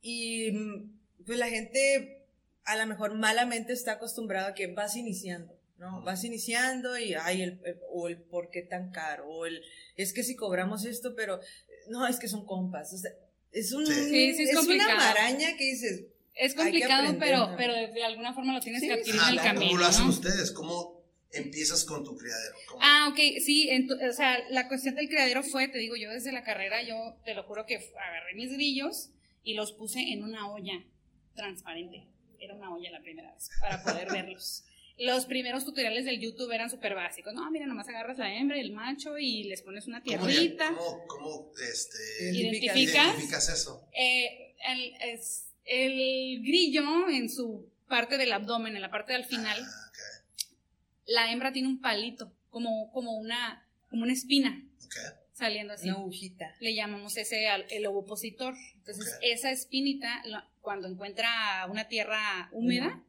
[0.00, 2.23] y mm, pues la gente
[2.64, 6.02] a lo mejor malamente está acostumbrada a que vas iniciando, ¿no?
[6.02, 9.62] Vas iniciando y hay el, el- o el por qué tan caro, o el,
[9.96, 11.40] es que si cobramos esto, pero
[11.88, 13.10] no, es que son compas, o sea,
[13.52, 13.92] es un, Sí.
[13.92, 17.56] Sí, sí, es es una maraña que dices, Es complicado, aprender, pero, ¿no?
[17.56, 19.54] pero de, alguna forma lo tienes Sí, que adquirir Ah, en el claro.
[19.54, 19.70] camino.
[19.70, 20.10] ¿Cómo lo hacen ¿no?
[20.10, 20.50] ustedes?
[20.50, 22.56] ¿Cómo empiezas con tu criadero?
[22.68, 22.80] ¿Cómo?
[22.82, 23.68] Ah, ok, sí,
[24.08, 27.34] o sea, la cuestión del criadero fue, te digo, yo desde la carrera, yo te
[27.34, 29.10] lo juro que agarré mis grillos
[29.44, 30.82] y los puse en una olla
[31.36, 32.06] transparente.
[32.44, 34.64] Era una olla la primera vez, para poder verlos.
[34.96, 37.34] Los primeros tutoriales del YouTube eran súper básicos.
[37.34, 40.68] No, mira, nomás agarras la hembra y el macho y les pones una ¿Cómo, tierrita.
[40.76, 41.98] cómo, cómo, este,
[42.32, 42.76] Identificas.
[42.76, 43.06] ¿Identificas?
[43.06, 43.88] identificas eso?
[43.92, 49.58] Eh, el, es- el grillo en su parte del abdomen, en la parte del final,
[49.60, 50.54] Ah, ok,
[51.06, 54.94] la hembra tiene un palito, como, como, una, como una espina ok.
[55.32, 55.88] saliendo así.
[55.88, 56.54] una agujita.
[56.60, 58.54] le llamamos ese el ovopositor.
[58.76, 59.20] Entonces, Ok.
[59.22, 63.00] esa espinita, la- cuando encuentra una tierra húmeda,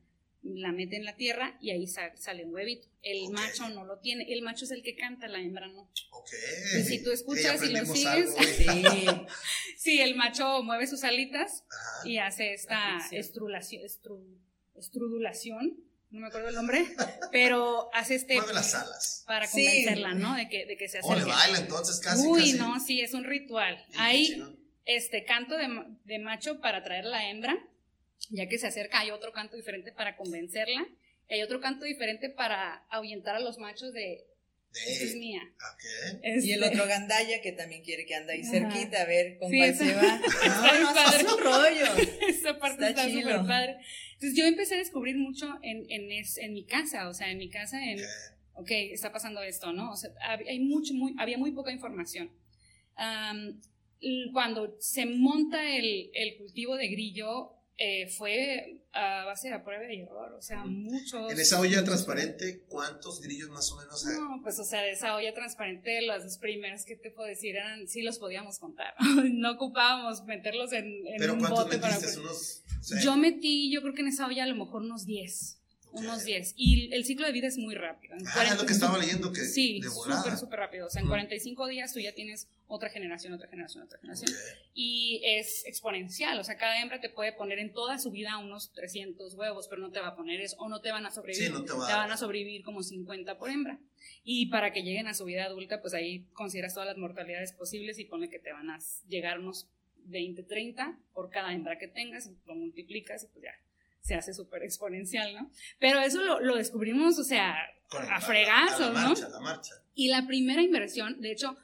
[0.44, 2.88] la mete en la tierra y ahí sa- sale un huevito.
[3.02, 4.32] El macho no lo tiene.
[4.32, 5.90] El macho es el que canta, la hembra no.
[6.12, 6.30] Ok.
[6.78, 8.36] Y si tú escuchas y lo sigues-.
[8.56, 8.68] Sí.
[9.78, 12.08] Sí, el macho mueve sus alitas Ajá.
[12.08, 14.40] y hace esta estrulación, estru-
[14.76, 15.78] estrudulación,
[16.10, 16.86] no me acuerdo el nombre,
[17.32, 19.24] pero hace este Mueve las alas.
[19.28, 19.64] para Sí.
[19.64, 20.36] convencerla, ¿no?
[20.36, 21.32] De que, de que se Oh, le acerque.
[21.32, 22.54] baila entonces casi, Uy, casi.
[22.54, 23.84] no, sí, es un ritual.
[23.98, 24.42] Ahí.
[24.86, 25.68] Este canto de,
[26.06, 27.58] de macho para atraer a la hembra,
[28.30, 30.86] ya que se acerca, hay otro canto diferente para convencerla,
[31.30, 34.26] y hay otro canto diferente para ahuyentar a los machos de,
[34.88, 35.42] esta es mía.
[35.56, 36.24] ok.
[36.44, 38.52] Y el Este, otro gandaya que también quiere que anda ahí Ajá.
[38.52, 40.16] cerquita a ver con Sí, cuál se va.
[40.26, 41.18] Está No, no, padre.
[41.18, 41.86] es un rollo.
[42.28, 43.78] Esa parte Está súper padre.
[44.14, 47.38] Entonces yo empecé a descubrir mucho en, en, es- en mi casa, o sea, en
[47.38, 48.06] mi casa, en, ok.
[48.64, 49.92] ok, está pasando esto, ¿no?
[49.92, 50.12] O sea,
[50.48, 52.32] hay mucho, muy, había muy poca información.
[52.98, 53.56] L-
[54.34, 60.00] cuando se monta el, el cultivo de grillo, eh, fue a base de prueba y
[60.00, 61.30] error, o sea, muchos...
[61.30, 64.16] En esa olla transparente, ¿cuántos grillos más o menos hay?
[64.18, 67.58] No, pues o sea, de esa olla transparente, las dos primeras que te puedo decir
[67.58, 68.94] eran, sí los podíamos contar.
[69.34, 71.96] no ocupábamos meterlos en, en ¿Pero un bote para...
[71.96, 72.20] metiste?
[72.22, 72.64] ¿Unos?
[72.82, 72.96] sí.
[73.04, 75.65] Yo metí, yo creo que en esa olla a lo mejor unos 10, Ok.
[75.96, 76.54] Unos 10.
[76.58, 78.16] Y el ciclo de vida es muy rápido.
[78.16, 80.88] En Ah, es 40 lo que estaba leyendo que Sí, súper, súper rápido.
[80.88, 81.12] O sea, en Ujú.
[81.14, 84.32] 45 días tú ya tienes otra generación, otra generación, otra generación.
[84.32, 84.38] Ok.
[84.74, 86.40] Y es exponencial.
[86.40, 89.82] O sea, cada hembra te puede poner en toda su vida unos 300 huevos, pero
[89.82, 91.48] no te va a poner eso, o no te van a sobrevivir.
[91.48, 93.80] Sí, no te va a te van a sobrevivir como 50 por hembra.
[94.24, 98.00] Y para que lleguen a su vida adulta, pues ahí consideras todas las mortalidades posibles
[98.00, 99.68] y pone que te van a llegar unos
[100.08, 103.52] 20, 30 por cada hembra que tengas, lo multiplicas y pues ya
[104.06, 105.50] se hace súper exponencial, ¿no?
[105.80, 107.56] Pero eso lo, lo descubrimos, o sea,
[107.92, 109.08] a fregazos, a la ¿no?
[109.10, 109.74] marcha, a la marcha.
[109.96, 111.56] Y la primera inversión, de hecho,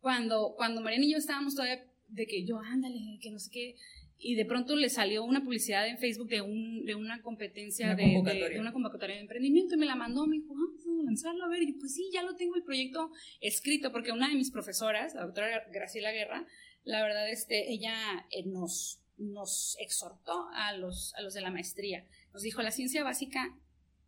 [0.00, 3.76] cuando, cuando Mariana y yo estábamos todavía de que yo, ándale, que no sé qué,
[4.18, 7.94] y de pronto le salió una publicidad en Facebook de, un, de una competencia Una
[7.96, 8.48] de, de- convocatoria.
[8.48, 11.62] de una convocatoria de emprendimiento y me la mandó, me dijo, ah, lanzarlo, a ver,
[11.62, 15.14] y yo, pues sí, ya lo tengo el proyecto escrito, porque una de mis profesoras,
[15.14, 16.46] la doctora Graciela Guerra,
[16.84, 17.94] la verdad, este, ella
[18.30, 22.04] eh, nos, nos exhortó a los, a los de la maestría.
[22.32, 23.54] Nos dijo, la ciencia básica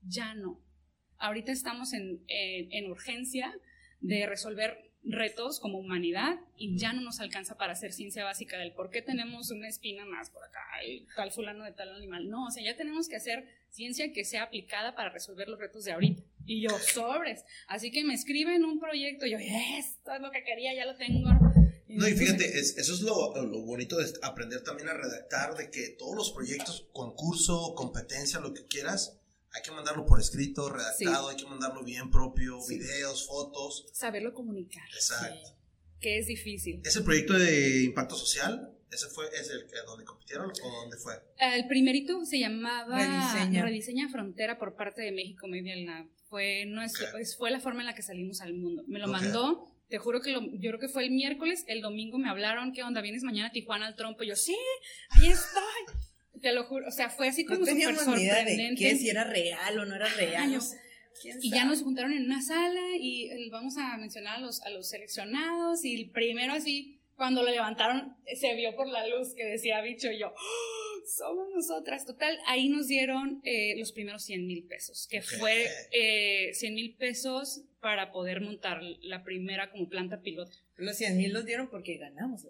[0.03, 0.61] ya no.
[1.19, 3.55] Ahorita estamos en, en urgencia
[4.01, 8.73] de resolver retos como humanidad y ya no nos alcanza para hacer ciencia básica del
[8.73, 12.29] por qué tenemos una espina más por acá, el tal fulano de tal animal.
[12.29, 15.85] No, o sea, ya tenemos que hacer ciencia que sea aplicada para resolver los retos
[15.85, 16.23] de ahorita.
[16.47, 17.45] Y yo, sobres.
[17.67, 21.31] Así que me escriben un proyecto, yo, esto es lo que quería, ya lo tengo.
[21.89, 25.91] No, y fíjate, eso es lo, lo, bonito de aprender también a redactar, de que
[25.99, 29.19] todos los proyectos, concurso, competencia, lo que quieras,
[29.53, 33.87] hay que mandarlo por escrito, redactado, hay que mandarlo bien propio, videos, fotos.
[33.93, 34.85] Saberlo comunicar.
[34.95, 35.57] Exacto.
[36.01, 36.81] Que es difícil.
[36.85, 38.75] ¿Es el proyecto de impacto social?
[38.91, 41.15] ¿Ese fue es el donde compitieron o dónde fue?
[41.39, 42.99] El primerito se llamaba
[43.51, 46.07] Rediseña, Frontera por parte de México Media Lab.
[46.29, 48.85] Fue, nuestro, pues, fue la forma en la que salimos al mundo.
[48.87, 52.19] Me lo mandó, te juro que lo, yo creo que fue el miércoles, el domingo
[52.19, 53.01] me hablaron, ¿qué onda?
[53.01, 54.23] ¿Vienes mañana a Tijuana al trompo?
[54.23, 54.57] Y yo, sí,
[55.11, 56.41] ahí estoy.
[56.41, 58.85] Te lo juro, o sea, fue así como no súper sorprendente.
[58.85, 60.57] De si era real o no era real.
[61.43, 64.71] y ya nos juntaron en una sala y eh, vamos a mencionar a los, a
[64.71, 69.45] los seleccionados y el primero así, cuando lo levantaron, se vio por la luz que
[69.45, 72.07] decía bicho y yo, ¡Oh, somos nosotras.
[72.07, 76.95] Total, ahí nos dieron eh, los primeros 100 mil pesos, que fue eh, 100 mil
[76.95, 80.57] pesos para poder montar la primera como planta piloto.
[80.77, 82.47] Los 100 mil los dieron porque ganamos.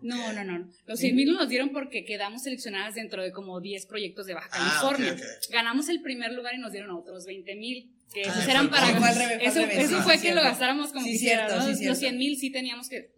[0.00, 0.70] No, no, no.
[0.86, 4.48] Los 100 mil nos dieron porque quedamos seleccionadas dentro de como 10 proyectos de Baja
[4.52, 5.16] ah, California.
[5.50, 7.92] Ganamos el primer lugar y nos dieron otros 20 mil.
[8.12, 8.90] Que ah, esos eran para.
[9.42, 11.48] eso, fue que lo gastáramos como quisiera.
[11.66, 13.12] Los 100 mil sí teníamos que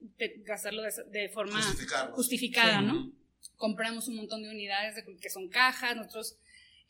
[0.46, 1.61] gastarlo de, forma
[2.12, 3.12] justificada, ¿no?
[3.58, 6.38] Compramos un montón de unidades que son cajas, nosotros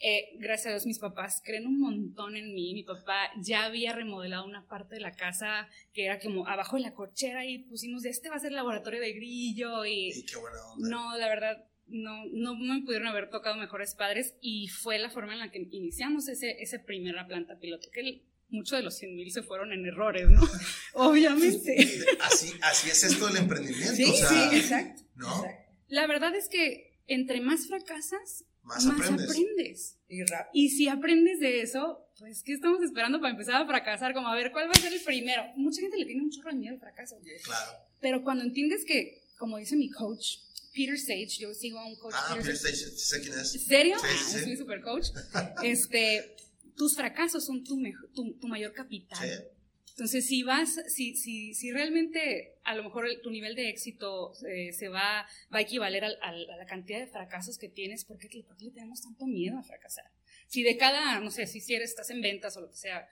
[0.00, 2.72] eh, gracias a Dios mis papás creen un montón en mí.
[2.72, 6.82] Mi papá ya había remodelado una parte de la casa que era como abajo de
[6.82, 10.24] la cochera y pusimos, este va a ser el laboratorio de grillo y...
[10.24, 10.88] qué buena onda.
[10.88, 15.32] No, la verdad, no, no me pudieron haber tocado mejores padres y fue la forma
[15.32, 19.32] en la que iniciamos ese, ese primera planta piloto, que muchos de los 100 mil
[19.32, 20.40] se fueron en errores, ¿no?
[20.94, 21.76] Obviamente.
[22.20, 23.94] Así, así es esto del emprendimiento.
[23.94, 25.02] Sí, sí, exacto.
[25.16, 25.44] ¿no?
[25.88, 29.96] La verdad es que entre más fracasas, más, aprendes.
[30.08, 30.20] Y,
[30.52, 34.12] y si aprendes de eso, pues, ¿qué estamos esperando para empezar a fracasar?
[34.12, 35.42] Como a ver, ¿cuál va a ser el primero?
[35.56, 37.16] Mucha gente le tiene un chorro de miedo al fracaso.
[37.44, 37.72] Claro.
[38.00, 40.38] Pero cuando entiendes que, como dice mi coach,
[40.74, 42.14] Peter Sage, yo sigo a un coach.
[42.16, 43.52] Ah, Peter, Sage, sé quién es.
[43.52, 43.98] ¿Serio?
[43.98, 45.08] Sí, ah, es mi super coach.
[45.62, 46.36] este,
[46.76, 47.80] tus fracasos son tu,
[48.14, 49.18] tu, tu mayor capital.
[49.18, 49.57] Sí.
[49.98, 54.72] Entonces, si vas, si, si, si realmente a lo mejor tu nivel de éxito eh,
[54.72, 58.28] se va, va a equivaler a, la cantidad de fracasos que tienes, ¿por qué,
[58.60, 60.04] le tenemos tanto miedo a fracasar?
[60.46, 63.08] Si de cada, no sé, si eres, estás en ventas o lo que sea,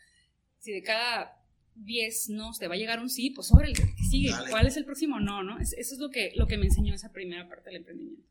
[0.61, 1.45] si de cada
[1.75, 4.31] 10 no te va a llegar un sí, pues sobre el que sigue.
[4.49, 5.43] ¿Cuál es el próximo no?
[5.43, 5.59] no?
[5.59, 8.29] eso es lo que, lo que me enseñó esa primera parte del emprendimiento.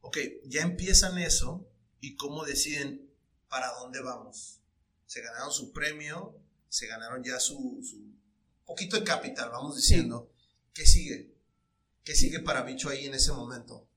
[0.00, 0.16] Ok,
[0.46, 1.68] ya empiezan eso
[2.00, 3.10] y cómo deciden
[3.50, 4.62] para dónde vamos.
[5.04, 6.40] Se ganaron su premio,
[6.74, 7.80] se ganaron ya su,
[8.66, 10.32] poquito de capital, vamos diciendo.
[10.74, 11.30] ¿Qué sigue?
[12.02, 13.88] ¿Qué sigue para Bicho ahí en ese momento?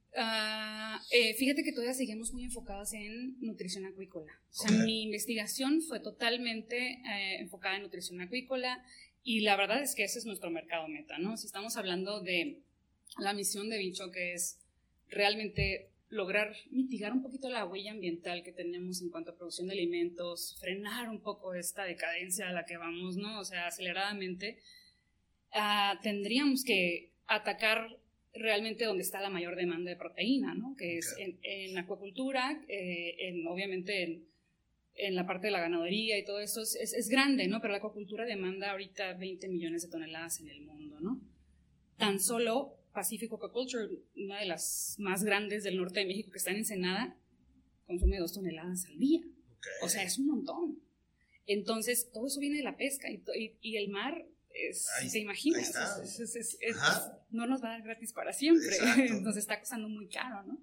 [1.10, 4.32] Eh, fíjate que todavía seguimos muy enfocados en nutrición acuícola.
[4.52, 8.86] O sea, mi investigación fue totalmente eh, enfocada en nutrición acuícola
[9.24, 11.36] y la verdad es que ese es nuestro mercado meta, ¿no?
[11.36, 12.60] Si estamos hablando de
[13.18, 14.60] la misión de Bicho, que es
[15.10, 19.74] realmente lograr mitigar un poquito la huella ambiental que tenemos en cuanto a producción de
[19.74, 23.40] alimentos, frenar un poco esta decadencia a la que vamos, ¿no?
[23.40, 24.60] O sea, aceleradamente,
[25.52, 28.00] ah, tendríamos que atacar
[28.34, 30.76] realmente donde está la mayor demanda de proteína, ¿no?
[30.78, 34.28] Que es en, acuacultura, eh, en, obviamente en,
[34.96, 37.60] en, la parte de la ganadería y todo eso, es, es, grande, ¿no?
[37.60, 41.20] Pero la acuacultura demanda ahorita 20 millones de toneladas en el mundo, ¿no?
[41.98, 46.50] Tan solo Pacific Aquaculture, una de las más grandes del norte de México que está
[46.50, 47.16] en Ensenada,
[47.86, 49.22] consume dos toneladas al día.
[49.84, 50.82] O sea, es un montón.
[51.46, 53.22] Entonces, todo eso viene de la pesca y,
[53.62, 55.60] y, el mar, es, se imagina,
[57.30, 58.76] no nos va a dar gratis para siempre,
[59.22, 60.60] nos está costando muy caro, ¿no?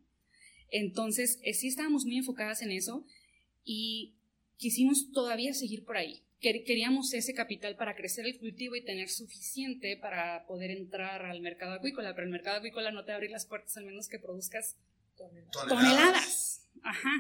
[0.70, 3.06] Entonces, eh, sí estábamos muy enfocadas en eso
[3.62, 4.16] y
[4.56, 6.24] quisimos todavía seguir por ahí
[6.64, 11.72] queríamos ese capital para crecer el cultivo y tener suficiente para poder entrar al mercado
[11.72, 14.76] acuícola, pero el mercado acuícola no te abre las puertas al menos que produzcas
[15.68, 16.62] toneladas.
[16.82, 17.10] Ajá.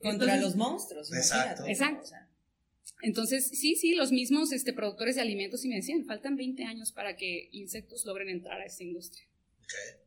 [0.00, 1.12] Contra los monstruos.
[1.12, 1.66] Exacto.
[1.66, 2.10] Exacto.
[3.02, 6.92] Entonces, sí, sí, los mismos este, productores de alimentos y me decían, faltan 20 años
[6.92, 9.26] para que insectos logren entrar a esta industria.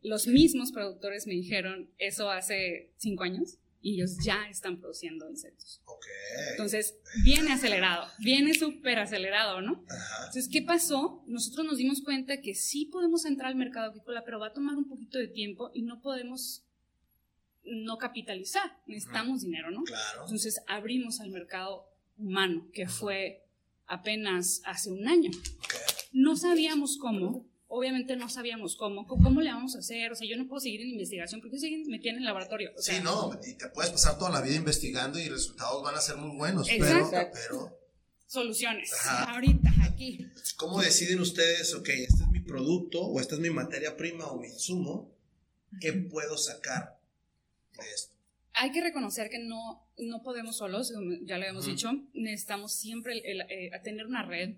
[0.01, 5.79] Los mismos productores me dijeron eso hace 5 años y ellos ya están produciendo insectos.
[5.85, 6.07] Ok.
[6.49, 9.85] Entonces, viene acelerado, viene súper acelerado, ¿no?
[9.87, 10.25] Ajá.
[10.25, 11.23] Entonces, ¿qué pasó?
[11.27, 14.75] Nosotros nos dimos cuenta que sí podemos entrar al mercado agrícola, pero va a tomar
[14.75, 16.63] un poquito de tiempo y no podemos
[17.63, 18.75] no capitalizar.
[18.87, 19.83] Necesitamos dinero, ¿no?
[19.83, 20.23] Claro.
[20.23, 23.45] Entonces, abrimos al mercado humano, que fue
[23.85, 25.29] apenas hace un año.
[25.29, 25.75] Ok.
[26.11, 27.45] No sabíamos cómo,
[27.75, 30.81] obviamente no sabíamos cómo, cómo le vamos a hacer, o sea, yo no puedo seguir
[30.81, 32.71] en investigación porque seguir metida en el laboratorio.
[32.77, 35.95] o sea, Sí, no, y te puedes pasar toda la vida investigando y resultados van
[35.95, 37.09] a ser muy buenos, Exacto.
[37.11, 37.79] pero, pero
[38.27, 39.33] Soluciones, Ajá.
[39.35, 40.25] ahorita, aquí.
[40.57, 44.39] ¿cómo deciden ustedes, ok, este es mi producto o esta es mi materia prima o
[44.39, 45.11] mi insumo,
[45.79, 46.97] ¿qué puedo sacar
[47.77, 48.13] de esto?
[48.53, 50.91] Hay que reconocer que no, no podemos solos,
[51.23, 51.75] ya lo habíamos Ujú.
[51.75, 54.55] dicho, necesitamos siempre el- el, eh, a tener una red,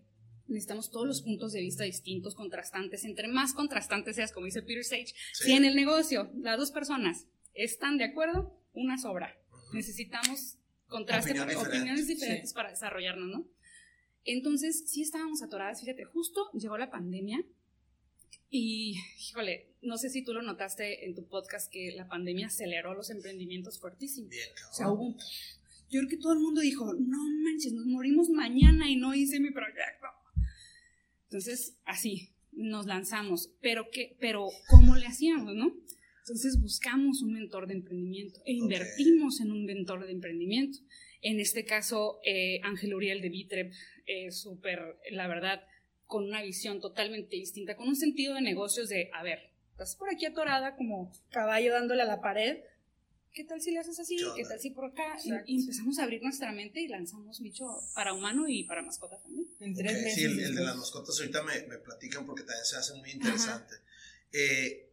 [0.48, 4.84] necesitamos todos los puntos de vista distintos, contrastantes, entre más contrastantes seas, como dice Peter
[4.84, 5.44] Sage, Sí.
[5.46, 9.36] si en el negocio las dos personas están de acuerdo, una sobra.
[9.52, 9.76] Ujú.
[9.76, 10.58] Necesitamos
[10.88, 11.80] contraste, Opiniones para- diferentes.
[11.82, 13.48] opiniones diferentes para desarrollarnos, ¿no?
[14.24, 17.44] Entonces, sí estábamos atoradas, fíjate, justo llegó la pandemia
[18.50, 18.96] y,
[19.30, 23.10] híjole, no sé si tú lo notaste en tu podcast que la pandemia aceleró los
[23.10, 24.30] emprendimientos fuertísimo.
[24.30, 25.18] Bien, O sea, hubo un...
[25.90, 29.40] Yo creo que todo el mundo dijo, no manches, nos morimos mañana y no hice
[29.40, 30.08] mi proyecto.
[31.30, 33.52] Entonces, así, nos lanzamos.
[33.62, 34.16] Pero, ¿qué?
[34.20, 35.74] Pero, ¿cómo le hacíamos, no?
[36.28, 40.80] Entonces buscamos un mentor de emprendimiento e invertimos en un mentor de emprendimiento.
[41.22, 43.72] En este caso, eh, Ángel Uriel de Bitrep,
[44.06, 45.64] eh, súper, la verdad,
[46.06, 49.40] con una visión totalmente distinta, con un sentido de negocios de, a ver,
[49.72, 52.58] estás por aquí atorada como caballo dándole a la pared,
[53.34, 54.18] ¿qué tal si le haces así?
[54.36, 55.04] ¿Qué tal si por acá?
[55.24, 55.44] Y- Exacto.
[55.52, 59.48] Y, empezamos a abrir nuestra mente y lanzamos bicho para humano y para mascota también.
[59.60, 60.16] En tres meses.
[60.16, 63.12] sí, el, el de las mascotas ahorita me, me platican porque también se hace muy
[63.12, 63.76] interesante.
[64.32, 64.90] Eh,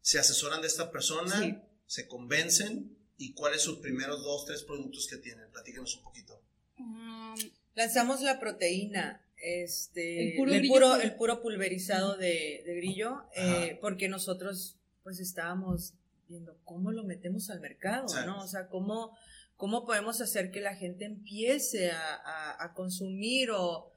[0.00, 1.56] se asesoran de esta persona, Sí.
[1.86, 5.50] se convencen y cuáles son sus primeros dos, tres productos que tienen.
[5.50, 6.40] Platícanos un poquito.
[6.78, 7.34] Um,
[7.74, 11.00] Lanzamos la proteína, este, El puro el, puro, puro.
[11.02, 15.92] el puro pulverizado de, de grillo, eh, porque nosotros pues estábamos
[16.28, 18.06] viendo cómo lo metemos al mercado.
[18.26, 18.42] ¿no?
[18.42, 19.16] O sea, cómo,
[19.56, 23.92] cómo podemos hacer que la gente empiece a, a- a consumir o,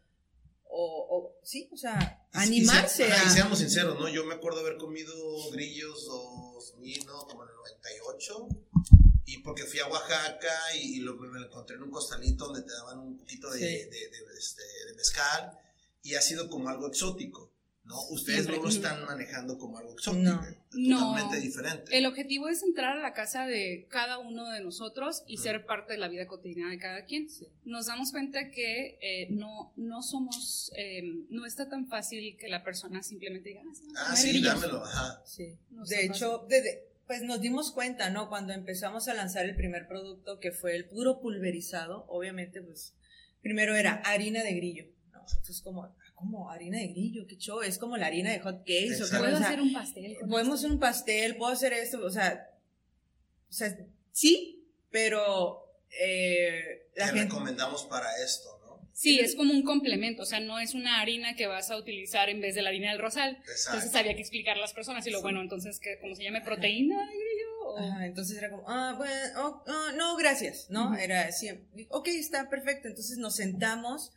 [0.69, 4.09] o, o- sí, o sea, Y- y animarse y seamos sinceros, ¿no?
[4.09, 5.13] Yo me acuerdo haber comido
[5.51, 7.25] grillos 2000, ¿no?
[7.27, 8.47] Como en el 98.
[9.25, 12.61] Y porque fui a Oaxaca y, y lo, me lo encontré en un costalito donde
[12.61, 13.65] te daban un poquito de, Sí.
[13.65, 15.57] de, de- este, de mezcal.
[16.03, 17.51] Y ha sido como algo exótico,
[17.87, 17.95] ¿no?
[18.09, 18.57] Ustedes Siempre.
[18.57, 20.23] no lo están manejando como algo exótico.
[20.23, 20.35] No.
[20.69, 21.41] Totalmente No.
[21.41, 21.97] diferente.
[21.97, 25.93] El objetivo es entrar a la casa de cada uno de nosotros y ser parte
[25.93, 27.27] de la vida cotidiana de cada quien.
[27.63, 32.63] Nos damos cuenta que eh, no, no somos, eh, no está tan fácil que la
[32.63, 33.61] persona simplemente diga,
[33.95, 34.61] ah, Ah, sí, grillos".
[34.61, 35.21] dámelo, ajá.
[35.25, 35.57] Sí.
[35.71, 38.27] No De hecho, desde, pues nos dimos cuenta, ¿no?
[38.27, 42.95] Cuando empezamos a lanzar el primer producto, que fue el puro pulverizado, obviamente, pues,
[43.41, 45.19] primero era harina de grillo, ¿no?
[45.21, 46.49] Entonces, como, ah, ¿cómo?
[46.49, 49.09] Harina de grillo, qué show, es como la harina de hot cakes, o.
[49.19, 50.17] Puedo o sea, hacer un pastel.
[50.29, 50.73] podemos esto?
[50.73, 52.49] un pastel, puedo hacer esto, o sea,
[53.49, 53.77] o sea,
[54.11, 55.63] sí, pero
[56.01, 57.23] eh, la Te gente...
[57.33, 58.89] recomendamos para esto, ¿no?
[58.93, 62.29] Sí, es como un complemento, o sea, no es una harina que vas a utilizar
[62.29, 63.37] en vez de la harina del rosal.
[63.47, 63.77] Exacto.
[63.77, 66.41] Entonces había que explicar a las personas y lo bueno, entonces, ¿cómo se llama?
[66.43, 67.67] ¿Proteína de grillo?
[67.67, 70.87] O- Ajá, entonces era como, ah, bueno, oh, ah, no, gracias, ¿no?
[70.87, 70.95] Ujú.
[70.95, 72.87] Era siempre, ok, está perfecto.
[72.87, 74.13] Entonces nos sentamos,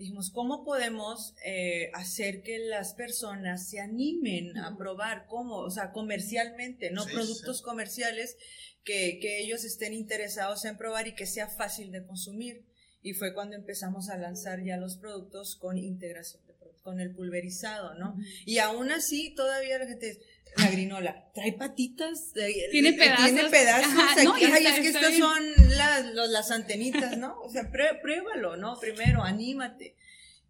[0.00, 5.26] dijimos, ¿cómo podemos eh, hacer que las personas se animen a probar?
[5.28, 5.58] ¿Cómo?
[5.58, 7.62] O sea, comercialmente, no Sí, productos sí.
[7.62, 8.36] comerciales
[8.82, 12.64] que, que ellos estén interesados en probar y que sea fácil de consumir.
[13.02, 17.94] Y fue cuando empezamos a lanzar ya los productos con integración, de con el pulverizado,
[17.94, 18.16] ¿no?
[18.46, 20.20] Y aún así, todavía la gente dice,
[20.56, 23.50] la grinola, trae patitas, eh, Tiene eh, Tiene pedazos.
[23.50, 23.92] pedazos.
[23.92, 24.24] Ajá, aquí.
[24.24, 25.20] no, y Ay, está- es que estas bien.
[25.22, 25.42] son
[25.76, 27.38] las, los- las antenitas, ¿no?
[27.40, 28.78] O sea, prue- pruébalo, ¿no?
[28.78, 29.96] Primero, anímate.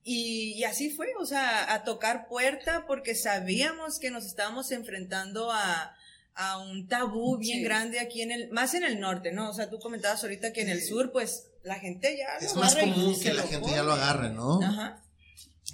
[0.02, 5.50] Y, y así fue, o sea, a tocar puerta porque sabíamos que nos estábamos enfrentando
[5.52, 5.94] a,
[6.34, 7.64] a un tabú bien Sí.
[7.64, 9.50] grande aquí en el, más en el norte, ¿no?
[9.50, 12.62] O sea, tú comentabas ahorita que en el sur, pues, la gente ya Es lo
[12.62, 14.62] más común que la gente ya lo agarre, ¿no?
[14.62, 15.04] Ajá.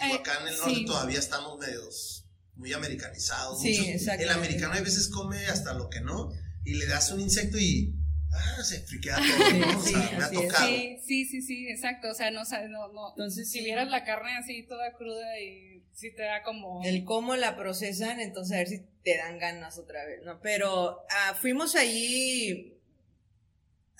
[0.02, 0.84] Digo, acá en el norte sí.
[0.84, 2.25] todavía estamos medios
[2.56, 3.60] muy americanizados.
[3.60, 4.24] Sí, muchos- exactamente.
[4.24, 6.30] El americano a veces come hasta lo que no
[6.64, 7.94] y le das un insecto y
[8.32, 9.78] ah, se friquea todo, Sí, ¿no?
[9.78, 10.66] O sí, sea, me ha tocado.
[10.68, 12.10] Sí, sí, sí, sí, exacto.
[12.10, 13.10] O sea, no sabes, no, no.
[13.10, 13.64] Entonces, si sí.
[13.64, 16.82] vieras la carne así toda cruda y sí te da como.
[16.84, 20.40] el cómo la procesan, entonces a ver si te dan ganas otra vez, ¿no?
[20.40, 22.75] Pero ah, fuimos ahí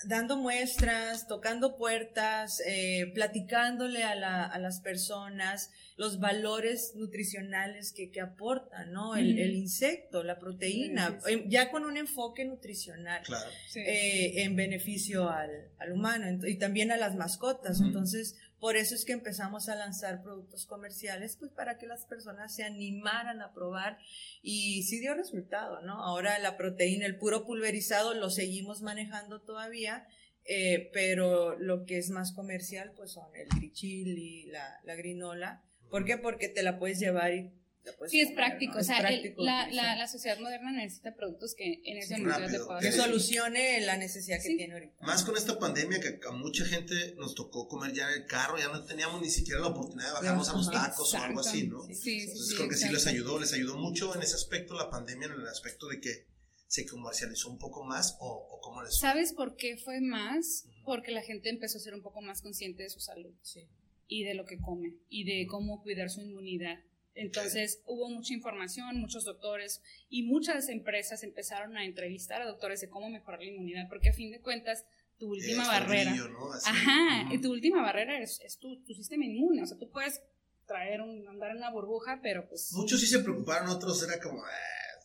[0.05, 8.11] dando muestras, tocando puertas, eh, platicándole a, la, a, las personas los valores nutricionales que,
[8.11, 9.15] que aportan, ¿no?
[9.15, 11.45] El, el, insecto, la proteína, sí, sí.
[11.47, 13.49] ya con un enfoque nutricional claro.
[13.75, 17.81] eh, en beneficio al, al, humano y también a las mascotas.
[17.81, 22.55] Entonces, por eso es que empezamos a lanzar productos comerciales, pues para que las personas
[22.55, 23.97] se animaran a probar
[24.41, 26.03] y sí dio resultado, ¿no?
[26.03, 30.07] Ahora la proteína, el puro pulverizado lo seguimos manejando todavía,
[30.45, 35.63] eh, pero lo que es más comercial, pues son el grichili, la, la grinola.
[35.89, 36.17] ¿Por qué?
[36.17, 37.51] Porque te la puedes llevar y
[37.97, 38.73] pues, sí, es práctico.
[38.75, 38.79] ¿no?
[38.81, 42.59] O sea, el, la, la, la, sociedad moderna necesita productos que en ese momento rápido,
[42.59, 44.57] te puedan que solucione la necesidad que Sí.
[44.57, 44.95] tiene ahorita.
[45.05, 48.57] Más con esta pandemia que a mucha gente nos tocó comer ya en el carro,
[48.57, 51.67] ya no teníamos ni siquiera la oportunidad de bajarnos a los tacos o algo así,
[51.67, 51.83] ¿no?
[51.85, 54.73] Sí, sí, Entonces sí, creo que sí les ayudó, les ayudó mucho en ese aspecto
[54.75, 56.25] la pandemia, en el aspecto de que
[56.67, 58.97] se comercializó un poco más o, o cómo les...
[58.97, 60.65] ¿Sabes por qué fue más?
[60.83, 63.61] Porque la gente empezó a ser un poco más consciente de su salud Sí.
[64.07, 66.77] y de lo que come y de cómo cuidar su inmunidad.
[67.17, 72.89] Entonces hubo mucha información, muchos doctores y muchas empresas empezaron a entrevistar a doctores de
[72.89, 74.85] cómo mejorar la inmunidad, porque a fin de cuentas
[75.17, 76.51] tu última Este barrera, brillo, ¿no?
[76.53, 76.69] Así.
[76.69, 80.21] ajá, y tu última barrera es, es tu, tu sistema inmune, o sea, tú puedes
[80.67, 84.43] traer un, andar en una burbuja, pero pues Muchos sí se preocuparon, otros era como,
[84.43, 84.49] "Ah,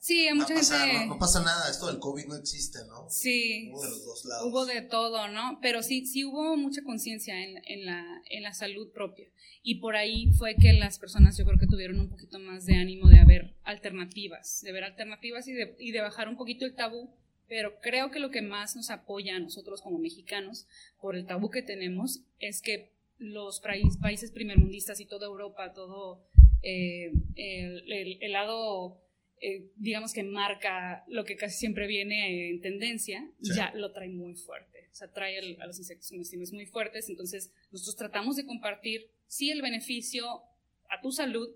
[0.03, 1.14] sí, a mucha pasar, gente, ¿no?
[1.14, 3.09] No pasa nada, esto del COVID no existe, ¿no?
[3.09, 4.46] sí, Hubo de los dos lados.
[4.48, 5.59] Hubo de todo, ¿no?
[5.62, 9.26] Pero sí, sí hubo mucha conciencia en, en, la, en la salud propia.
[9.62, 12.74] Y por ahí fue que las personas yo creo que tuvieron un poquito más de
[12.74, 16.74] ánimo de haber alternativas, de ver alternativas y de, y de bajar un poquito el
[16.74, 17.14] tabú.
[17.48, 20.66] Pero creo que lo que más nos apoya a nosotros como mexicanos
[21.00, 26.24] por el tabú que tenemos es que los país- países primermundistas y toda Europa, todo
[26.62, 29.01] eh, el, el- el lado,
[29.45, 33.53] eh, digamos que marca lo que casi siempre viene en tendencia, Sí.
[33.57, 34.88] ya lo trae muy fuerte.
[34.93, 37.09] O sea, trae el- a los insectos comestibles muy fuertes.
[37.09, 40.43] Entonces, nosotros tratamos de compartir, sí, el beneficio
[40.88, 41.49] a tu salud,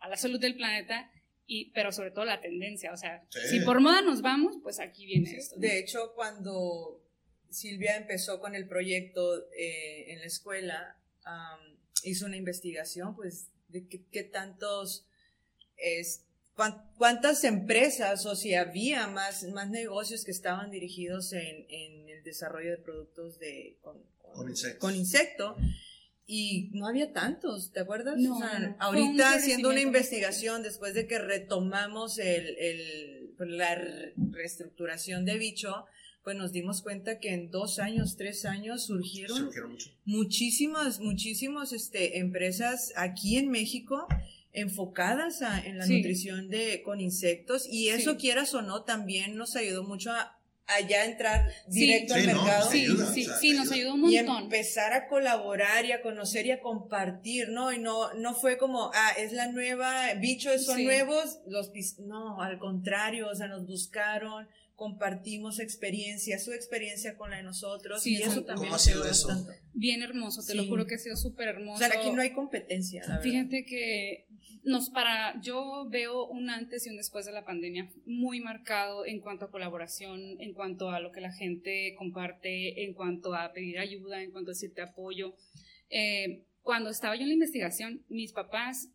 [0.00, 1.10] a la salud del planeta,
[1.46, 2.92] y, pero sobre todo la tendencia.
[2.92, 3.58] O sea, Sí.
[3.58, 5.54] si por moda nos vamos, pues aquí viene esto.
[5.56, 5.60] ¿no?
[5.62, 7.00] De hecho, cuando
[7.48, 10.96] Silvia empezó con el proyecto eh, en la escuela,
[12.04, 15.06] hizo una investigación, pues, de qué, tantos,
[15.76, 16.26] es,
[16.96, 22.70] cuántas empresas o si había más, más negocios que estaban dirigidos en, en el desarrollo
[22.72, 23.98] de productos de, con,
[24.34, 24.80] Con insectos.
[24.80, 25.56] con insecto.
[26.32, 28.16] Y no había tantos, ¿te acuerdas?
[28.18, 28.76] No, O sea, no, no.
[28.90, 35.24] Fue un ahorita haciendo una investigación, después de que retomamos el, el- la re- reestructuración
[35.24, 35.86] de bicho,
[36.22, 39.90] pues nos dimos cuenta que en dos años, tres años surgieron Surgieron mucho.
[40.04, 44.06] muchísimas, muchísimas este, empresas aquí en México
[44.52, 45.96] enfocadas a- en la Sí.
[45.96, 48.16] nutrición de, con insectos y eso Sí.
[48.18, 50.36] quieras o no también nos ayudó mucho a,
[50.66, 51.80] a ya entrar Sí.
[51.80, 54.16] directo Sí, al no, mercado Sí, ayuda, sí, o sea, sí, nos ayudó un y
[54.18, 54.42] montón.
[54.44, 57.72] empezar a colaborar y a conocer y a compartir, ¿no?
[57.72, 60.84] Y no, no fue como, ah, es la nueva, bichos son Sí.
[60.84, 64.46] nuevos, los no, al contrario, o sea, nos buscaron,
[64.76, 68.82] compartimos experiencia, su experiencia con la de nosotros, Sí, y eso ¿cómo también ha nos
[68.82, 69.28] sido eso?
[69.28, 69.60] bastante.
[69.74, 70.68] Bien hermoso, te lo Sí.
[70.70, 71.84] juro que ha sido súper hermoso.
[71.84, 73.22] O sea, aquí no hay competencia, la verdad.
[73.22, 74.26] Fíjate que
[74.62, 79.20] nos para, yo veo un antes y un después de la pandemia muy marcado en
[79.20, 83.78] cuanto a colaboración, en cuanto a lo que la gente comparte, en cuanto a pedir
[83.78, 85.34] ayuda, en cuanto a decirte apoyo.
[85.88, 88.90] Eh, cuando estaba yo en la investigación, mis papás,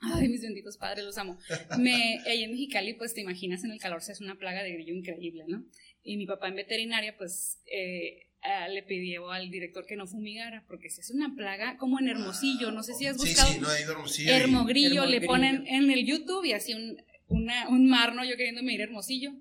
[0.00, 1.38] ay, mis benditos padres, los amo,
[1.78, 4.94] me, en Mexicali, pues te imaginas, en el calor se hace una plaga de grillo
[4.94, 5.64] increíble, ¿no?
[6.02, 10.64] Y mi papá en veterinaria, pues eh, ah, le pidió al director que no fumigara,
[10.68, 13.52] porque se hace una plaga como en Hermosillo, no sé si has Sí, buscado.
[13.52, 14.32] sí, no hay Hermosillo.
[14.32, 18.24] Hermogrillo, le ponen en el YouTube y así un, una- un mar, ¿no?
[18.24, 19.32] Yo queriéndome ir a Hermosillo,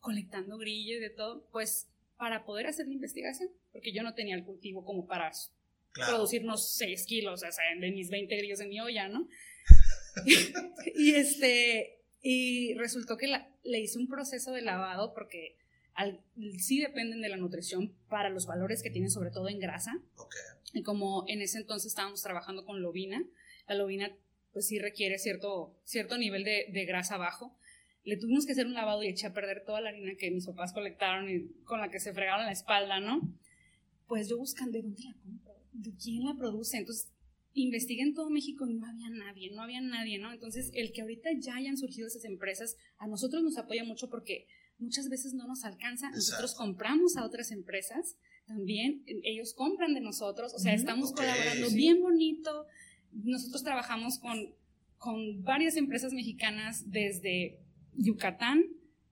[0.00, 4.34] colectando grillo y de todo, pues para poder hacer la investigación, porque yo no tenía
[4.34, 5.30] el cultivo como para
[5.92, 6.12] Claro.
[6.12, 9.26] producir unos 6 kilos, o sea, de mis 20 grillos en mi olla, ¿no?
[10.96, 15.56] y este, y resultó que la- le hice un proceso de lavado porque
[15.98, 16.20] al-
[16.58, 20.00] sí dependen de la nutrición para los valores que tienen, sobre todo en grasa.
[20.16, 20.34] Ok.
[20.72, 23.20] Y como en ese entonces estábamos trabajando con lobina,
[23.66, 24.10] la lobina
[24.52, 27.58] pues sí requiere cierto, cierto nivel de, de grasa bajo.
[28.04, 30.46] Le tuvimos que hacer un lavado y eché a perder toda la harina que mis
[30.46, 33.20] papás colectaron y con la que se fregaron la espalda, ¿no?
[34.06, 36.78] Pues yo buscando de dónde la compro, de quién la produce.
[36.78, 37.10] Entonces
[37.54, 40.32] investigué en todo México y no había nadie, no había nadie, ¿no?
[40.32, 44.46] Entonces el que ahorita ya hayan surgido esas empresas, a nosotros nos apoya mucho porque
[44.78, 46.10] muchas veces no nos alcanza.
[46.10, 46.56] Nosotros Exacto.
[46.64, 48.16] compramos a otras empresas
[48.46, 51.76] también, ellos compran de nosotros, o sea, estamos colaborando sí.
[51.76, 52.66] bien bonito.
[53.12, 54.54] Nosotros trabajamos con,
[54.96, 57.58] con varias empresas mexicanas desde
[57.94, 58.64] Yucatán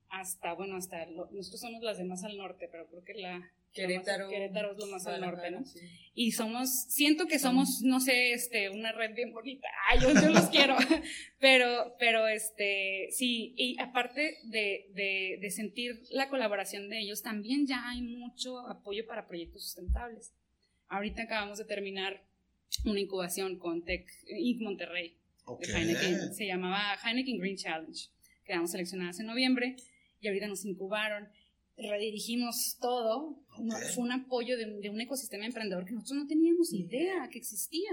[0.09, 3.51] hasta, bueno, hasta, lo- nosotros somos las de más al norte, pero creo que la...
[3.77, 4.29] Querétaro.
[4.29, 5.65] Querétaro es lo más al norte, ¿no?
[5.65, 5.79] Sí.
[6.15, 9.69] Y somos, siento que somos, no sé, este, una red bien bonita.
[9.89, 10.75] Ay, yo, yo los quiero.
[11.39, 17.67] Pero, pero, este, sí, y aparte de, de, de sentir la colaboración de ellos, también
[17.67, 20.33] ya hay mucho apoyo para proyectos sustentables.
[20.89, 22.23] Ahorita acabamos de terminar
[22.87, 24.63] una incubación con Tech Inc.
[24.63, 25.61] Monterrey Ok.
[25.67, 26.35] de Heineken.
[26.35, 28.09] Se llamaba Heineken Green Challenge.
[28.45, 29.77] Quedamos seleccionadas en noviembre
[30.21, 31.29] y ahorita nos incubaron.
[31.77, 33.43] Redirigimos todo.
[33.59, 33.77] No.
[33.95, 37.91] Fue un apoyo de, de un ecosistema emprendedor que nosotros no teníamos idea que existía.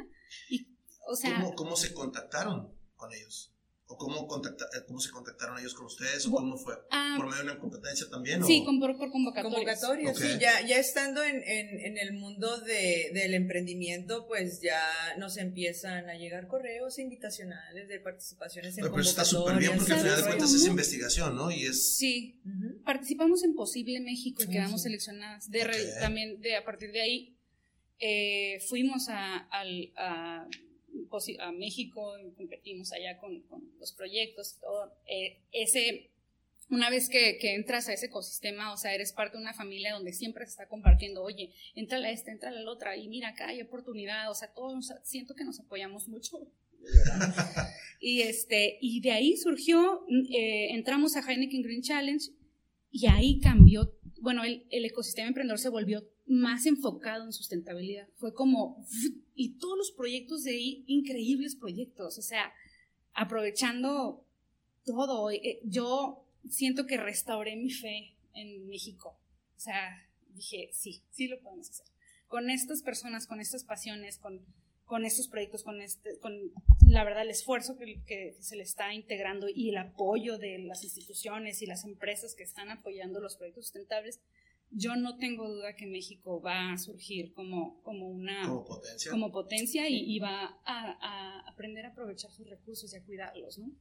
[0.50, 0.68] Y,
[1.08, 3.53] o sea, ¿Cómo, cómo se contactaron con ellos?
[3.86, 6.26] ¿O cómo, contacta- eh, cómo se contactaron ellos con ustedes?
[6.26, 6.74] ¿O cómo fue?
[6.90, 8.44] ah, ¿Por medio de una competencia también?
[8.44, 9.54] sí, con, por, por convocatorias.
[9.82, 10.24] Convocatorias, Ok.
[10.24, 14.82] sí, ya, ya estando en, en, en el mundo de, del emprendimiento, pues ya
[15.20, 19.92] nos empiezan a llegar correos invitacionales de participaciones en Pero, pero está súper bien porque
[19.94, 21.52] al final de ¿Sabes cuentas es investigación, ¿no?
[21.52, 21.96] Y es...
[21.98, 22.82] Sí, Ujú.
[22.86, 24.88] participamos en Posible México y quedamos sí.
[24.88, 25.52] seleccionadas.
[25.52, 26.00] De re- Ok.
[26.00, 27.38] También de, a partir de ahí
[28.00, 30.73] eh, fuimos a, al- a, Posi-
[31.40, 33.44] a México y competimos allá con,
[33.80, 34.94] los proyectos todo.
[35.08, 36.12] Eh, ese,
[36.70, 39.94] una vez que, que entras a ese ecosistema, o sea, eres parte de una familia
[39.94, 43.50] donde siempre se está compartiendo, oye, entra a esta, entra la otra, y mira, acá
[43.50, 46.48] hay oportunidad, o sea, todos siento que nos apoyamos mucho.
[48.02, 52.26] y este y de ahí surgió eh, entramos a Heineken Green Challenge
[52.92, 58.08] y ahí cambió bueno el ecosistema emprendedor se volvió más enfocado en sustentabilidad.
[58.16, 58.86] Fue como
[59.36, 62.18] y todos los proyectos de ahí increíbles proyectos.
[62.18, 62.54] O sea
[63.14, 64.26] aprovechando
[64.86, 69.20] todo eh, yo siento que restauré mi fe en México.
[69.56, 71.88] O sea dije sí sí lo podemos hacer.
[72.28, 74.46] Con estas personas con estas pasiones con
[74.86, 76.34] con estos proyectos, con, este, con
[76.86, 80.84] la verdad el esfuerzo que, que se le está integrando y el apoyo de las
[80.84, 84.20] instituciones y las empresas que están apoyando los proyectos sustentables,
[84.76, 89.12] yo no tengo duda que México va a surgir como, como una Como potencia.
[89.12, 93.58] como potencia y, y va a, a aprender a aprovechar sus recursos y a cuidarlos,
[93.60, 93.72] ¿no?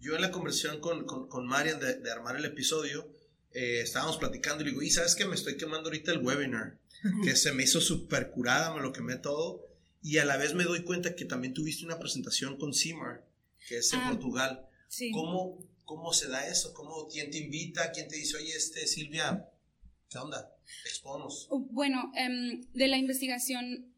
[0.00, 3.08] Yo en la conversación con, con, con Marian de, de armar el episodio,
[3.52, 6.78] eh, estábamos platicando y le digo, y sabes que me estoy quemando ahorita el webinar,
[7.24, 9.66] que se me hizo súper curada, me lo quemé todo,
[10.02, 13.24] y a la vez me doy cuenta que también tuviste una presentación con CIMAR,
[13.68, 14.66] que es en Ah, Portugal.
[14.88, 15.10] Sí.
[15.12, 16.72] ¿Cómo, ¿Cómo se da eso?
[16.74, 17.90] ¿Cómo, ¿Quién te invita?
[17.92, 19.48] ¿Quién te dice, oye, este, Silvia,
[20.12, 20.54] qué onda?
[20.84, 21.48] Exponos.
[21.50, 23.92] Uh, Bueno, em, de la investigación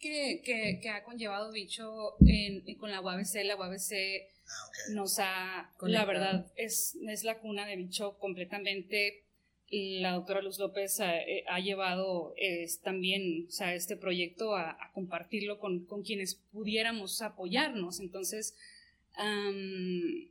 [0.00, 5.72] que, que- que ha conllevado Bicho en- con la UABC, la UABC Ah, nos ha,
[5.76, 5.88] Conectado.
[5.88, 9.24] la verdad, es, es la cuna de Bicho completamente.
[9.70, 14.70] La doctora Luz López ha, eh, ha llevado es, también o sea, este proyecto a,
[14.70, 18.00] a compartirlo con, con quienes pudiéramos apoyarnos.
[18.00, 18.56] Entonces,
[19.16, 20.28] am,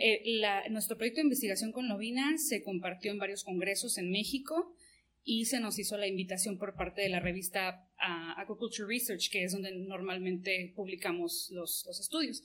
[0.00, 4.74] eh, la- nuestro proyecto de investigación con Lovina se compartió en varios congresos en México
[5.22, 9.44] y se nos hizo la invitación por parte de la revista ah, Aquaculture Research, que
[9.44, 12.42] es donde normalmente publicamos los estudios.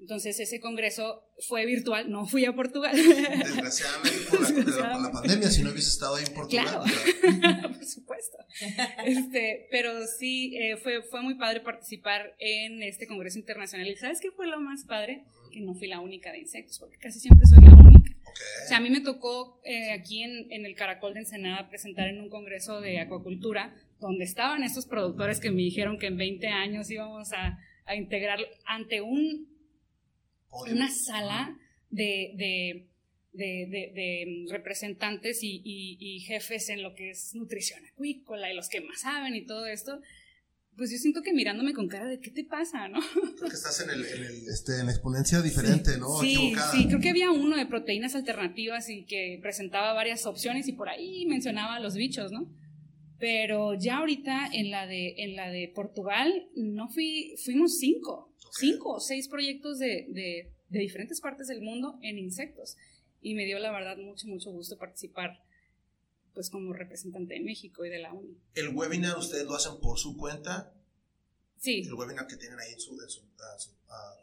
[0.00, 2.94] Entonces ese congreso fue virtual, no fui a Portugal.
[2.94, 5.12] Desgraciadamente por la, por la Desgraciadamente.
[5.12, 6.66] pandemia, si no hubiese estado ahí en Portugal.
[6.66, 7.68] Claro.
[7.74, 8.38] Por supuesto.
[9.04, 13.88] Este, pero sí, eh, fue, fue muy padre participar en este Congreso Internacional.
[13.88, 15.24] ¿Y sabes qué fue lo más padre?
[15.52, 18.12] Que no fui la única de insectos, porque casi siempre soy la única.
[18.64, 22.08] O sea, a mí me tocó eh, aquí en, en el Caracol de Ensenada presentar
[22.08, 26.46] en un congreso de acuacultura, donde estaban estos productores que me dijeron que en 20
[26.48, 29.57] años íbamos a, a integrar ante un
[30.50, 30.74] Podio.
[30.74, 31.56] una sala
[31.90, 32.88] de, de,
[33.32, 38.56] de- de- de representantes y, y- y jefes en lo que es nutrición acuícola y
[38.56, 40.00] los que más saben y todo esto,
[40.76, 43.00] pues yo siento que mirándome con cara de qué te pasa, ¿no?
[43.36, 46.20] Creo que estás en, el, en, el, este, en la exponencia diferente, ¿no?
[46.20, 46.72] sí, Equivocada.
[46.72, 50.88] sí, creo que había uno de proteínas alternativas y que presentaba varias opciones y por
[50.88, 52.48] ahí mencionaba a los bichos, ¿no?
[53.18, 58.54] Pero ya ahorita en la de, en la de Portugal no fui, fuimos cinco, Ok.
[58.58, 62.76] cinco o seis proyectos de, de, de diferentes partes del mundo en insectos.
[63.20, 65.42] Y me dio la verdad mucho, mucho gusto participar
[66.34, 68.36] pues como representante de México y de la UNI.
[68.54, 70.72] El webinar ustedes lo hacen por su cuenta,
[71.60, 73.20] Sí, el webinar que tienen ahí en su, en su,
[73.58, 73.72] su,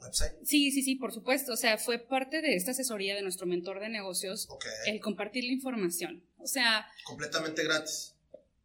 [0.01, 0.35] website.
[0.45, 1.51] sí, sí, sí, por supuesto.
[1.51, 4.47] O sea, fue parte de esta asesoría de nuestro mentor de negocios
[4.85, 6.23] el compartir la información.
[6.37, 8.15] O sea, Completamente gratis.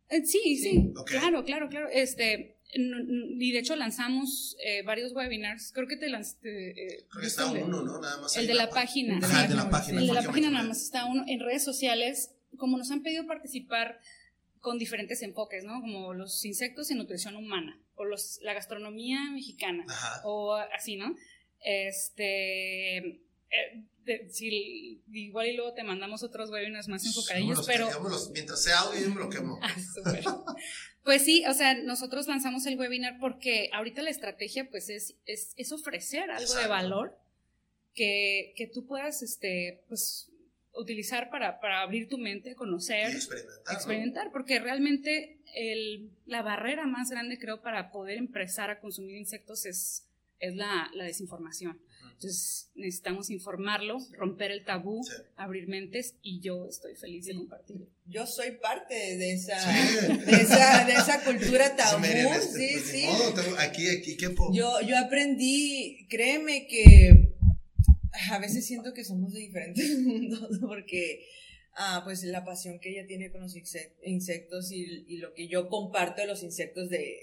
[0.08, 1.88] Eh, Sí, sí, claro, claro, claro.
[1.92, 5.72] Este, y de hecho lanzamos eh, varios webinars.
[5.72, 6.70] Creo que te lanzaste.
[6.70, 8.00] eh, Creo que está ¿viste el de- uno, ¿no?
[8.00, 8.36] Nada más.
[8.36, 9.14] El de en la página.
[9.14, 10.00] El de Ajá, el de la página.
[10.00, 11.24] El de la página nada más está uno.
[11.26, 13.98] En redes sociales, como nos han pedido participar
[14.60, 15.80] con diferentes enfoques, ¿no?
[15.80, 20.20] Como los insectos y nutrición humana, o los, la gastronomía mexicana, Ajá.
[20.24, 21.14] o así, ¿no?
[21.62, 23.20] Este,
[23.50, 27.86] eh, de- si, igual y luego te mandamos otros webinars más enfocadillos, los- pero...
[28.08, 29.58] los- mientras sea audio, yo me lo quemo.
[29.62, 30.24] Ah, súper.
[31.04, 35.54] Pues sí, o sea, nosotros lanzamos el webinar porque ahorita la estrategia pues es, es,
[35.56, 36.68] es ofrecer algo de Exacto.
[36.68, 37.18] valor
[37.94, 40.30] que, que tú puedas este, pues,
[40.72, 43.64] utilizar para, para abrir tu mente, Y conocer, experimentar.
[43.66, 43.72] ¿no?
[43.72, 49.66] experimentar, porque realmente el, la barrera más grande creo para poder empezar a consumir insectos
[49.66, 50.06] es,
[50.38, 51.80] es la, la desinformación.
[52.22, 55.10] Entonces necesitamos informarlo, romper el tabú, Sí.
[55.36, 57.86] abrir mentes y yo estoy feliz de compartirlo.
[58.04, 60.06] Yo soy parte de esa, Sí.
[60.26, 62.04] de esa, de esa cultura tabú.
[62.04, 62.28] Sí, este,
[62.68, 63.06] sí, pues, ni sí.
[63.06, 64.52] modo, tengo- aquí, aquí, ¿qué puedo?
[64.52, 67.32] Yo, yo aprendí, créeme que
[68.30, 71.24] a veces siento que somos de diferentes mundos, porque
[71.76, 75.48] ah, pues la pasión que ella tiene con los inse- insectos y, y lo que
[75.48, 77.16] yo comparto de los insectos de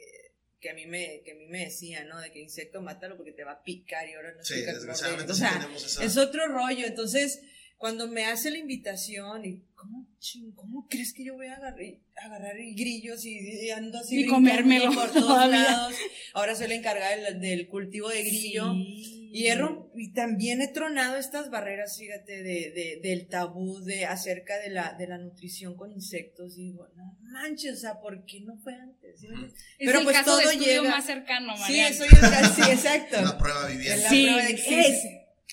[0.60, 2.20] que a mí me, que a mí me decía, ¿no?
[2.20, 5.36] De que insecto mátalo porque te va a picar y ahora no Sí, desgraciadamente o
[5.36, 6.04] sí sea, tenemos esa.
[6.04, 6.86] es otro rollo.
[6.88, 7.42] Entonces,
[7.78, 11.80] cuando me hace la invitación y, ¿cómo, ching, ¿cómo crees que yo voy a agarrar,
[12.16, 15.62] agarrar grillos y, y ando así Y comérmelo por todos todavía.
[15.64, 15.94] lados?
[16.34, 18.74] Ahora soy la encargada del, del cultivo de grillo.
[18.74, 19.56] Y, he
[19.98, 24.94] y también he tronado estas barreras, fíjate, de, de- del tabú de acerca de la,
[24.94, 26.58] de la nutrición con insectos.
[26.58, 29.20] Y digo, no manches, o sea, ¿por qué no fue antes?
[29.20, 29.28] ¿Sí?
[29.28, 31.90] Es Pero el pues caso todo de estudio llega- más cercano, Sí, Mariana.
[31.90, 32.10] eso es,
[32.56, 33.20] sí, exacto.
[33.20, 34.02] Una prueba viviente.
[34.04, 35.10] la Sí, prueba de sí, que sí, es sí.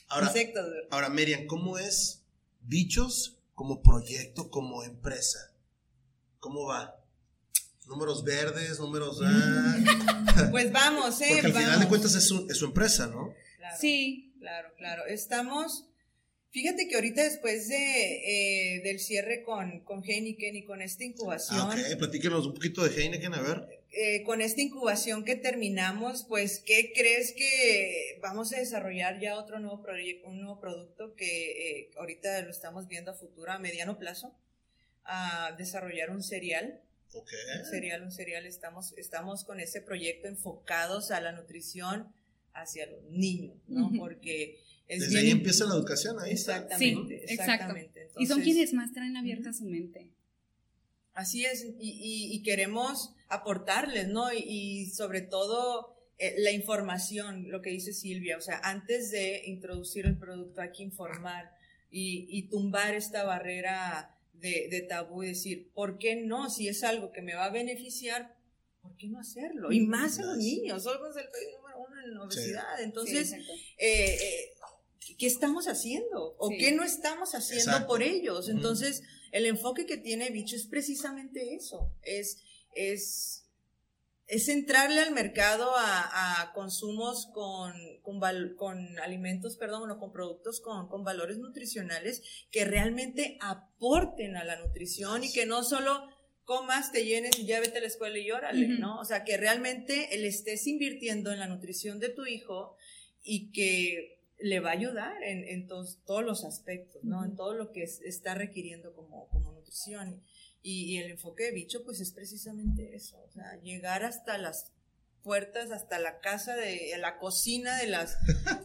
[0.08, 0.66] Ahora, insectos.
[0.90, 2.22] ahora, Miriam, ¿cómo es
[2.62, 5.38] Bichos como proyecto, como empresa?
[6.38, 7.00] ¿Cómo va?
[7.86, 9.20] Números verdes, números...
[9.24, 11.26] ah, Pues vamos, ¿eh?
[11.30, 13.32] porque al final de cuentas es su, es su empresa, ¿no?
[13.58, 15.06] Claro, Sí, Claro, claro.
[15.06, 15.86] Estamos,
[16.50, 21.60] fíjate que ahorita después de, eh, del cierre con, con Heineken y con esta incubación,
[21.62, 23.80] Ah, ok, platíquenos un poquito de Heineken, a ver.
[23.90, 29.60] eh, con esta incubación que terminamos, pues, ¿qué crees que vamos a desarrollar ya otro
[29.60, 33.98] nuevo proyecto, un nuevo producto que eh, ahorita lo estamos viendo a futuro, a mediano
[33.98, 34.34] plazo?
[35.06, 36.82] A desarrollar un cereal,
[37.14, 37.30] Ok.
[37.60, 38.44] un cereal, un cereal.
[38.44, 42.12] Estamos, estamos con ese proyecto enfocados a la nutrición
[42.54, 43.90] hacia los niños, ¿no?
[43.98, 46.56] Porque es Desde bien ahí empieza la educación, ahí está.
[46.58, 47.42] Exactamente, Sí, exacto.
[47.52, 48.00] exactamente.
[48.00, 50.10] y son Entonces, quienes más traen abierta su mente.
[51.14, 54.32] Así es, y, y- y queremos aportarles, ¿no?
[54.32, 59.42] Y, y sobre todo eh, la información, lo que dice Silvia, o sea, antes de
[59.46, 61.50] introducir el producto hay que informar
[61.90, 66.50] y, y tumbar esta barrera de, de tabú y decir, ¿por qué no?
[66.50, 68.36] Si es algo que me va a beneficiar,
[68.82, 69.70] ¿por qué no hacerlo?
[69.72, 73.30] Y más a los niños, somos el país número uno en obesidad, entonces...
[73.30, 73.36] Sí,
[73.78, 74.50] eh, eh,
[75.18, 76.34] ¿qué estamos haciendo?
[76.38, 76.56] ¿O Sí.
[76.58, 77.86] qué no estamos haciendo Exacto.
[77.88, 78.48] por ellos?
[78.48, 79.02] Entonces,
[79.32, 82.38] el enfoque que tiene Bicho es precisamente eso, es,
[82.74, 83.44] es,
[84.26, 90.10] es entrarle al mercado a, a consumos con, con, val- con alimentos, perdón, o con
[90.10, 96.08] productos con, con valores nutricionales que realmente aporten a la nutrición y que no solo
[96.44, 98.68] comas, te llenes y ya vete a la escuela y llórale.
[98.78, 98.98] ¿no?
[99.00, 102.76] O sea, que realmente le estés invirtiendo en la nutrición de tu hijo
[103.22, 107.24] y que le va a ayudar en, en tos- todos los aspectos, ¿no?
[107.24, 110.20] En todo lo que es- está requiriendo como, como nutrición.
[110.62, 114.72] Y, y el enfoque de bicho, pues es precisamente eso, o sea, llegar hasta las
[115.22, 118.16] puertas, hasta la casa, de la cocina de las,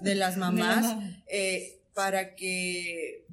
[0.02, 3.26] de las mamás, eh, para que,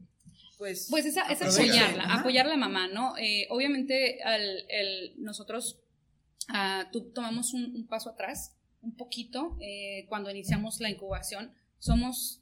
[0.58, 0.88] pues...
[0.90, 3.16] Pues esa, es aprovechen, apoyarla, apoyar a la mamá, ¿no?
[3.18, 5.80] Eh, obviamente al, el- nosotros
[6.48, 11.52] ah, tu- tomamos un, un paso atrás, un poquito, eh, cuando iniciamos la incubación.
[11.78, 12.40] Somos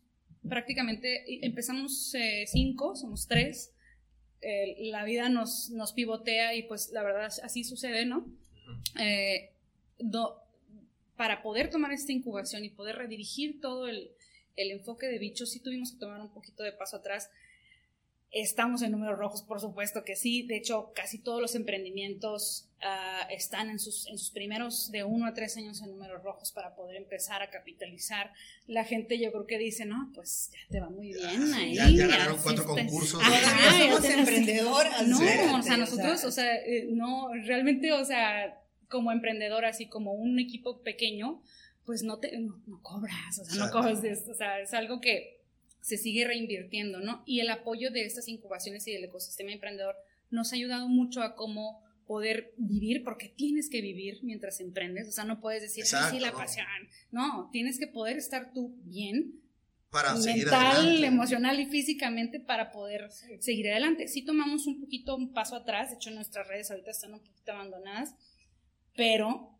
[0.48, 3.72] prácticamente, y- empezamos eh, cinco, somos tres.
[4.42, 8.26] Eh, la vida nos, nos pivotea y pues la verdad así sucede, ¿no?
[9.00, 9.50] Eh,
[9.98, 10.40] do-
[11.16, 14.10] para poder tomar esta incubación y poder redirigir todo el,
[14.56, 17.30] el enfoque de bichos, sí tuvimos que tomar un poquito de paso atrás.
[18.36, 20.42] Estamos en números rojos, por supuesto que sí.
[20.42, 25.26] De hecho, casi todos los emprendimientos ah, están en sus, en sus primeros de uno
[25.26, 28.32] a tres años en números rojos para poder empezar a capitalizar.
[28.66, 31.76] La gente yo creo que dice, no, pues ya te va muy bien ahí.
[31.76, 32.74] Ya, ya ganaron cuatro está".
[32.74, 33.22] concursos.
[33.22, 35.06] Ajá, ya somos emprendedoras.
[35.06, 35.18] No,
[35.56, 40.40] o sea, nosotros, o sea, eh, no, realmente, o sea, como emprendedoras y como un
[40.40, 41.40] equipo pequeño,
[41.86, 44.74] pues no te, no, no cobras, o sea, no cobras de esto, o sea, es
[44.74, 45.43] algo que
[45.84, 47.22] se sigue reinvirtiendo, ¿no?
[47.26, 49.94] Y el apoyo de estas incubaciones y del ecosistema emprendedor
[50.30, 55.12] nos ha ayudado mucho a cómo poder vivir, porque tienes que vivir mientras emprendes, o
[55.12, 56.38] sea, no puedes decir, "Ay, Exacto, sí, la ¿no?
[56.38, 56.66] pasión,
[57.10, 59.42] no, tienes que poder estar tú bien,
[59.90, 61.06] Para mental, adelante.
[61.06, 63.10] emocional y físicamente para poder
[63.40, 64.08] seguir adelante.
[64.08, 67.52] Sí tomamos un poquito un paso atrás, de hecho nuestras redes ahorita están un poquito
[67.52, 68.14] abandonadas,
[68.96, 69.53] pero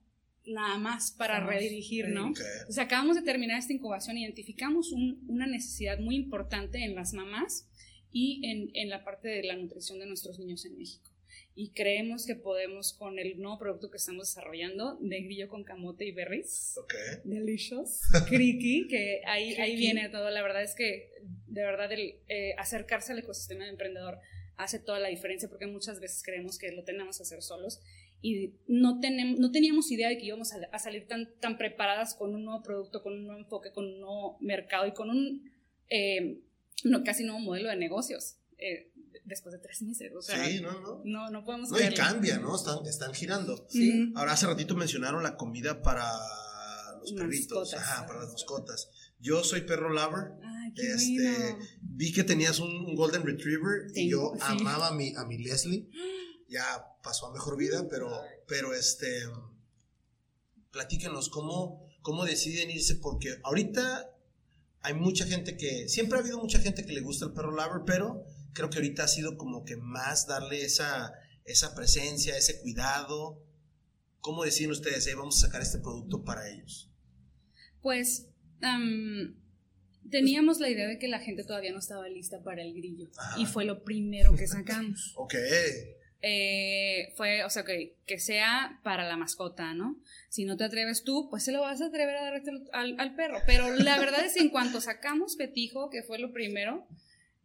[0.47, 2.31] nada más para redirigir, ¿no?
[2.31, 2.41] Ok.
[2.69, 7.13] O sea, acabamos de terminar esta incubación, identificamos un- una necesidad muy importante en las
[7.15, 7.67] mamás
[8.13, 11.11] y en, en la parte de la nutrición de nuestros niños en México.
[11.57, 16.05] Y creemos que podemos con el nuevo producto que estamos desarrollando de grillo con camote
[16.05, 16.75] y berries.
[16.79, 16.95] Ok.
[17.25, 20.31] Delicious, Creaky, que ahí, ahí viene todo.
[20.31, 21.11] La verdad es que,
[21.47, 24.19] de verdad, el eh, acercarse al ecosistema de emprendedor
[24.57, 27.81] hace toda la diferencia porque muchas veces creemos que lo tenemos que hacer solos
[28.27, 32.15] y no, tenemos, no teníamos idea de que íbamos a, a salir tan, tan preparadas
[32.15, 35.51] con un nuevo producto, con un nuevo enfoque, con un nuevo mercado y con un
[35.91, 36.41] eh,
[36.85, 38.91] no, casi nuevo modelo de negocios eh,
[39.27, 40.11] después de tres meses.
[40.17, 41.03] O sea, Sí, no, no.
[41.05, 42.57] no, no podemos No, y cambia, ¿no?
[42.57, 43.67] Están, están girando.
[43.69, 44.13] Sí.
[44.17, 46.05] Ahora, hace ratito mencionaron la comida para
[47.01, 47.19] los Mascotas.
[47.29, 47.75] perritos.
[47.75, 48.89] Ajá, para las mascotas.
[49.21, 50.33] Yo soy perro lover.
[50.43, 51.59] Ay, qué Este, bueno.
[51.83, 54.41] vi que tenías un, un Golden Retriever y yo sí.
[54.43, 55.89] amaba a mi, a mi Leslie.
[56.55, 59.25] Ya pasó a mejor vida, pero, pero este,
[60.71, 64.09] platíquenos cómo, cómo deciden irse, porque ahorita
[64.83, 67.83] hay mucha gente que, siempre ha habido mucha gente que le gusta el perro lover,
[67.85, 71.13] pero creo que ahorita ha sido como que más darle esa,
[71.45, 73.43] esa presencia, ese cuidado.
[74.21, 76.89] ¿Cómo deciden ustedes, "Hey, vamos a sacar este producto para ellos?
[77.83, 78.29] Pues
[78.63, 79.35] am,
[80.09, 83.41] teníamos la idea de que la gente todavía no estaba lista para el grillo Ajá.
[83.41, 85.15] y fue lo primero que sacamos.
[85.17, 85.35] Ok,
[86.27, 90.01] Eh, fue, o sea, que, que sea para la mascota, ¿no?
[90.31, 93.15] Si no te atreves tú, pues se lo vas a atrever a darte al, al
[93.15, 93.39] perro.
[93.47, 96.87] Pero la verdad es que en cuanto sacamos Petijo, que fue lo primero,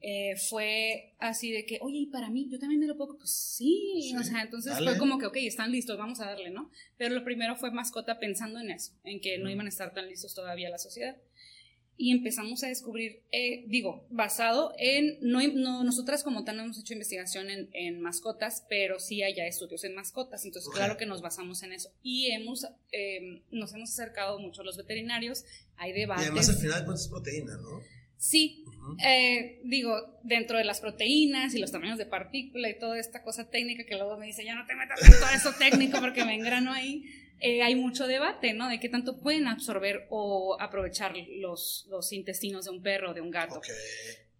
[0.01, 2.47] eh, fue así de que, oye, ¿y para mí?
[2.49, 3.17] ¿Yo también me lo puedo?
[3.17, 4.91] Pues sí, Sí, o sea, entonces dale.
[4.91, 6.71] fue como que, ok, están listos, vamos a darle, ¿no?
[6.97, 10.07] Pero lo primero fue mascota pensando en eso, en que no iban a estar tan
[10.07, 11.17] listos todavía la sociedad.
[12.01, 16.79] Y empezamos a descubrir, eh, digo, basado en, no, no, nosotras como tal no hemos
[16.79, 21.05] hecho investigación en, en mascotas, pero sí hay ya estudios en mascotas, entonces claro que
[21.05, 21.91] nos basamos en eso.
[22.01, 25.43] Y hemos, eh, nos hemos acercado mucho a los veterinarios,
[25.75, 26.27] hay y debates.
[26.27, 27.81] además al final es proteína, ¿no?
[28.19, 28.65] Sí,
[29.01, 33.49] eh, digo, dentro de las proteínas y los tamaños de partícula y toda esta cosa
[33.49, 36.35] técnica que luego me dice, ya no te metas en todo eso técnico porque me
[36.35, 37.05] engrano ahí,
[37.39, 38.67] eh, hay mucho debate, ¿no?
[38.67, 43.31] De qué tanto pueden absorber o aprovechar los, los intestinos de un perro, de un
[43.31, 43.61] gato,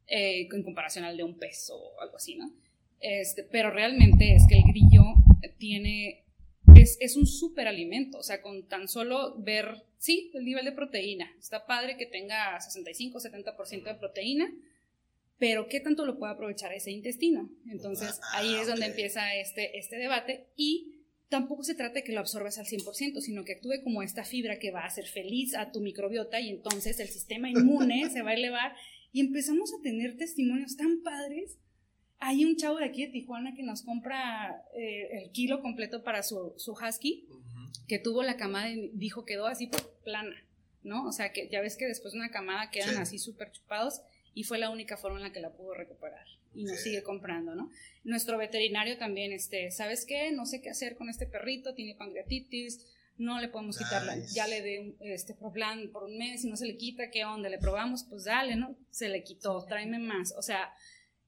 [0.08, 2.52] eh, en comparación al de un pez o algo así, ¿no?
[3.00, 5.04] Este, pero realmente es que el grillo
[5.58, 6.26] tiene,
[6.76, 11.32] es, es un superalimento, o sea, con tan solo ver, sí, el nivel de proteína,
[11.38, 14.52] está padre que tenga 65, 70% de proteína,
[15.38, 17.50] pero ¿qué tanto lo puede aprovechar ese intestino?
[17.70, 20.96] Entonces Ah, ahí es donde empieza este, este debate y
[21.30, 24.60] tampoco se trata de que lo absorbes al 100%, sino que actúe como esta fibra
[24.60, 28.32] que va a hacer feliz a tu microbiota y entonces el sistema inmune se va
[28.32, 28.76] a elevar
[29.12, 31.58] y empezamos a tener testimonios tan padres.
[32.20, 36.22] Hay un chavo de aquí de Tijuana que nos compra eh, el kilo completo para
[36.22, 37.28] su, su husky.
[37.88, 39.70] Que tuvo la camada y dijo quedó así
[40.04, 40.36] plana,
[40.84, 41.08] ¿no?
[41.08, 43.02] O sea, que ya ves que después de una camada quedan Sí.
[43.02, 44.02] así súper chupados
[44.34, 47.56] y fue la única forma en la que la pudo recuperar y nos sigue comprando,
[47.56, 47.70] ¿no?
[48.04, 50.32] Nuestro veterinario también, este, ¿sabes qué?
[50.32, 52.86] No sé qué hacer con este perrito, tiene pancreatitis,
[53.18, 54.34] no le podemos quitar, la- Nice.
[54.34, 57.26] ya le de un- este Proplan por un mes y no se le quita, ¿qué
[57.26, 57.50] onda?
[57.50, 58.76] Le probamos, pues dale, ¿no?
[58.92, 60.72] Se le quitó, tráeme más, o sea,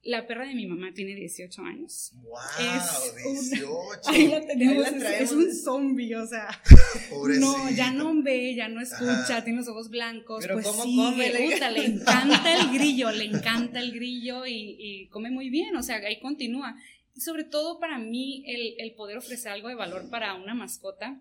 [0.04, 2.12] la perra de mi mamá tiene 18 años.
[2.22, 2.38] ¡Wow!
[2.58, 4.00] Es un- 18.
[4.06, 6.48] Ahí la tenemos, Ahí la es- es, un zombie, o sea,
[7.38, 9.44] no, ya no ve, ya no escucha, Ajá.
[9.44, 11.30] tiene los ojos blancos, Pero pues ¿cómo sigue, come?
[11.30, 15.76] Le- puta, le encanta el grillo, le encanta el grillo y, y come muy bien,
[15.76, 16.76] o sea, ahí continúa.
[17.14, 21.20] Y sobre todo para mí, el, el poder ofrecer algo de valor para una mascota,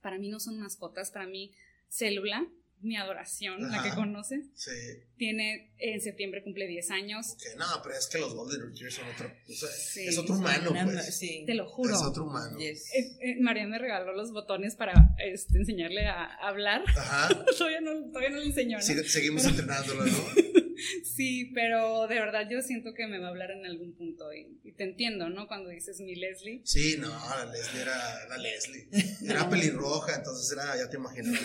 [0.00, 1.50] para mí no son mascotas, para mí,
[1.88, 2.46] Célula,
[2.84, 3.96] mi adoración, la que Ajá.
[3.96, 4.70] conoces, Sí.
[5.16, 9.04] tiene, en septiembre cumple 10 años, Ok, No, pero es que los Golden Retrievers son
[9.08, 9.32] otro.
[9.48, 11.16] o sea, Sí, es otro humano, Una- pues.
[11.18, 11.44] Sí.
[11.46, 11.94] te lo juro.
[11.94, 12.58] Es otro humano.
[12.58, 12.92] Yes.
[12.94, 16.82] Eh, eh, María me regaló los botones para este, enseñarle a hablar.
[16.96, 17.28] Ajá.
[17.58, 18.82] todavía, no, todavía no le enseñó, ¿no?
[18.84, 20.12] Seguimos entrenándolo, ¿no?
[21.04, 24.58] Sí, pero de verdad yo siento que me va a hablar en algún punto y,
[24.64, 25.46] y te entiendo, ¿no?
[25.46, 26.62] Cuando dices mi Leslie.
[26.64, 28.88] Sí, no, la Leslie era la Leslie.
[29.28, 31.40] Era pelirroja, entonces era, ya te imaginas.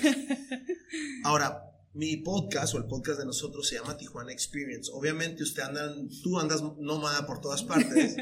[1.24, 4.92] Ahora, mi podcast o el podcast de nosotros se llama Tijuana Experience.
[4.94, 8.16] Obviamente usted anda, tú andas nómada por todas partes.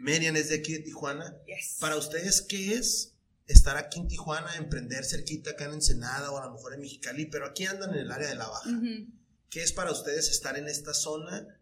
[0.00, 1.36] Merian es de aquí de Tijuana.
[1.46, 1.76] Yes.
[1.80, 3.14] Para ustedes, ¿qué es
[3.46, 7.26] estar aquí en Tijuana, emprender cerquita acá en Ensenada o a lo mejor en Mexicali?
[7.26, 8.70] Pero aquí andan en el área de la Baja.
[8.70, 9.19] Ujú.
[9.50, 11.60] ¿Qué es para ustedes estar en esta zona?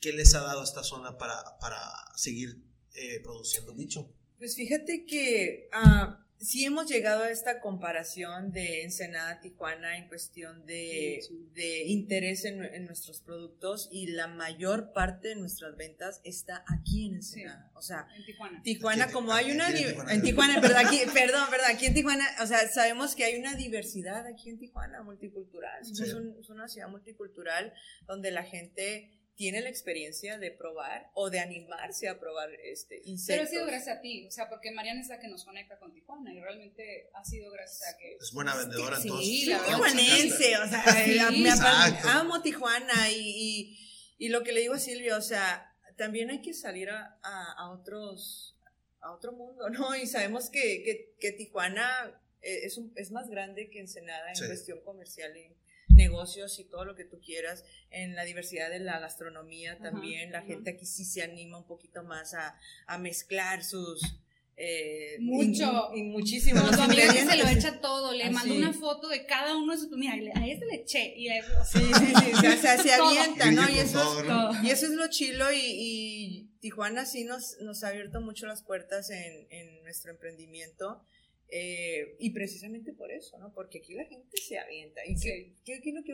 [0.00, 1.80] ¿Qué les ha dado esta zona para, para
[2.14, 2.62] seguir
[2.94, 4.08] eh, produciendo bicho?
[4.38, 10.64] Pues fíjate que ah, sí hemos llegado a esta comparación de Ensenada, Tijuana en cuestión
[10.66, 11.20] de,
[11.54, 17.06] de interés en, en, nuestros productos y la mayor parte de nuestras ventas está aquí
[17.08, 17.70] en Ensenada.
[17.74, 18.62] O sea, En Tijuana.
[18.62, 19.68] Tijuana, Aquí como hay aquí una...
[19.70, 20.12] en Tijuana.
[20.14, 20.86] En Tijuana, ¿verdad?
[20.86, 21.70] Aquí, perdón, ¿verdad?
[21.70, 25.82] Aquí en Tijuana, o sea, sabemos que hay una diversidad aquí en Tijuana multicultural.
[25.84, 27.72] Un- es una ciudad multicultural
[28.06, 33.08] donde la gente tiene la experiencia de probar o de animarse a probar este Pero
[33.10, 33.46] insectos.
[33.46, 35.92] ha sido gracias a ti, o sea, porque Mariana es la que nos conecta con
[35.94, 38.16] Tijuana y realmente ha sido gracias a que...
[38.20, 39.46] Es buena vendedora Sí, entonces.
[39.46, 41.50] la Sí, tijuanense, o sea, Sí, la- me
[42.10, 43.78] amo Tijuana y, y,
[44.18, 47.52] y lo que le digo a Silvia, o sea, también hay que salir a, a,
[47.58, 48.56] a otros,
[49.00, 49.94] a otro mundo, ¿no?
[49.94, 54.36] Y sabemos que, que, que Tijuana eh, es, un- es más grande que Ensenada en
[54.36, 54.46] Sí.
[54.46, 55.56] cuestión comercial y
[55.98, 60.32] negocios y todo lo que tú quieras, en la diversidad de la gastronomía Ajá, también,
[60.32, 60.46] la ajá.
[60.46, 62.54] gente aquí sí se anima un poquito más a,
[62.86, 64.00] a mezclar sus...
[64.56, 65.90] eh, Mucho.
[65.94, 69.24] y, y muchísimo los tu que se lo echa todo, le mando una foto de
[69.26, 69.90] cada uno de sus...
[69.92, 72.88] Mira, a este le eché y a Sí, sí, sí, o sea, o sea, se
[72.96, 73.08] Todo.
[73.08, 73.62] avienta, ¿no?
[73.68, 77.56] Y con eso, todo, es, y eso es lo chilo y, y Tijuana sí nos,
[77.60, 81.04] nos ha abierto mucho las puertas en, en nuestro emprendimiento
[81.50, 83.52] eh, y precisamente por eso, ¿no?
[83.54, 85.22] Porque aquí la gente se avienta y Sí.
[85.28, 86.12] que, que- que lo que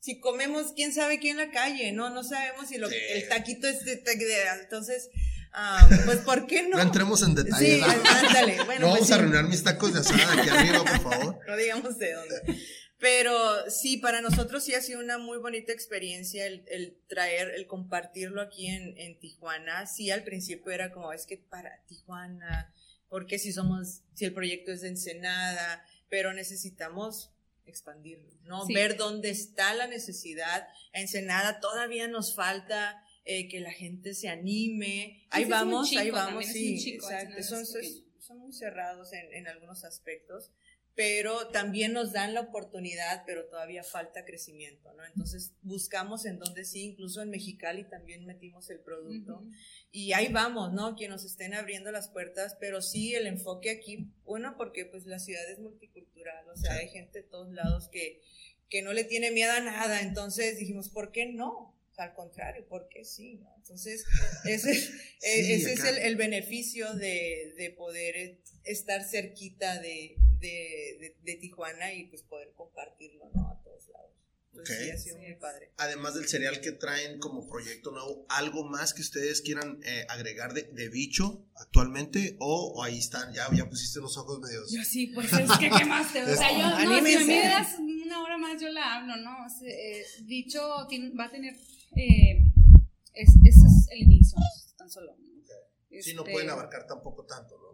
[0.00, 2.08] si comemos, quién sabe qué en la calle, ¿no?
[2.10, 2.94] No sabemos si lo, Sí.
[3.10, 5.10] el taquito es de, de- de- entonces,
[5.52, 6.76] ah, pues ¿por qué no?
[6.76, 7.74] No entremos en detalles.
[7.74, 7.86] Sí, ¿no?
[8.26, 11.40] ándale, bueno, no pues vamos a arruinar mis tacos de asada aquí arriba, por favor.
[11.48, 12.36] no digamos de dónde.
[13.00, 17.66] Pero sí, para nosotros sí ha sido una muy bonita experiencia el, el traer, el
[17.68, 19.86] compartirlo aquí en, en Tijuana.
[19.86, 22.72] Sí, al principio era como, es que para Tijuana,
[23.08, 27.32] porque si somos, si el proyecto es de Ensenada, pero necesitamos
[27.66, 28.64] expandirlo, ¿no?
[28.66, 28.74] Sí.
[28.74, 30.66] Ver dónde está la necesidad.
[30.92, 35.26] A Ensenada todavía nos falta eh, que la gente se anime.
[35.30, 37.42] Ahí vamos, ahí vamos, sí, chico, exacto.
[37.42, 40.50] Son, muy cerrados en, en algunos aspectos
[40.98, 45.06] pero también nos dan la oportunidad, pero todavía falta crecimiento, ¿no?
[45.06, 49.50] Entonces buscamos en donde sí, incluso en Mexicali también metimos el producto Ujú.
[49.92, 50.96] y ahí vamos, ¿no?
[50.96, 55.20] Que nos estén abriendo las puertas, pero sí el enfoque aquí, uno porque pues la
[55.20, 58.20] ciudad es multicultural, o sea, hay gente de todos lados que,
[58.68, 61.76] que no le tiene miedo a nada, entonces dijimos, ¿por qué no?
[61.96, 63.36] Al contrario, ¿por qué sí?
[63.36, 63.54] ¿no?
[63.56, 64.04] Entonces,
[64.46, 64.86] ese, es-
[65.20, 71.16] Sí, ese es el, el beneficio de, de poder eh, estar cerquita de, de, de-
[71.22, 73.48] de Tijuana y pues poder compartirlo, ¿no?
[73.50, 74.12] A todos lados.
[74.50, 74.84] Entonces, Ok.
[74.84, 75.22] sí, ha sido Sí.
[75.22, 75.72] muy padre.
[75.76, 80.52] Además del cereal que traen como proyecto nuevo, ¿algo más que ustedes quieran eh, agregar
[80.54, 82.36] de, de bicho actualmente?
[82.40, 84.72] O, o ahí están, ya, ya pusiste los ojos medios.
[84.72, 86.22] Yo sí, pues es que quemaste.
[86.32, 89.44] O sea, yo, no, si me das una hora más, yo la hablo, ¿no?
[89.44, 91.54] O sea, eh, dicho, tiene- va a tener.
[91.96, 92.42] Eh,
[93.14, 94.38] es, ese es el inicio,
[94.76, 95.14] tan solo.
[95.16, 95.28] ¿no?
[96.02, 97.67] Sí, no Este, pueden abarcar tampoco tanto, ¿no?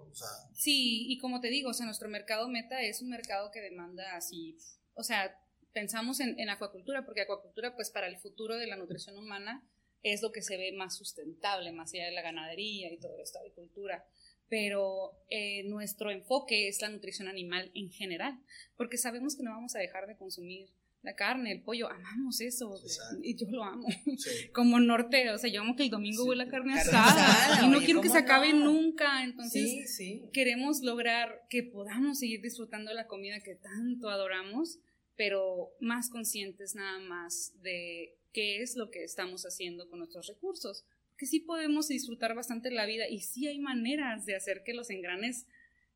[0.53, 4.17] Sí, y como te digo, o sea, nuestro mercado meta es un mercado que demanda
[4.17, 4.57] así,
[4.95, 5.37] o sea,
[5.73, 9.69] pensamos en, acuacultura, porque acuacultura, pues para el futuro de la nutrición humana
[10.03, 13.39] es lo que se ve más sustentable, más allá de la ganadería y todo esto,
[13.39, 14.07] agricultura.
[14.49, 18.39] Pero eh, nuestro enfoque es la nutrición animal en general,
[18.77, 20.71] porque sabemos que no vamos a dejar de consumir
[21.05, 23.21] la carne, el pollo, amamos eso, Exacto.
[23.23, 23.87] y yo lo amo
[24.17, 24.49] sí.
[24.53, 27.45] como norte, o sea, yo amo que el domingo Sí, huele a carne carne asada,
[27.45, 31.63] asada, y no oye, quiero que se ¿cómo acabe nunca, entonces sí, queremos lograr que
[31.63, 34.79] podamos seguir disfrutando de la comida que tanto adoramos,
[35.17, 40.85] pero más conscientes nada más de qué es lo que estamos haciendo con nuestros recursos.
[41.17, 44.91] Que sí podemos disfrutar bastante la vida y sí hay maneras de hacer que los
[44.91, 45.47] engranes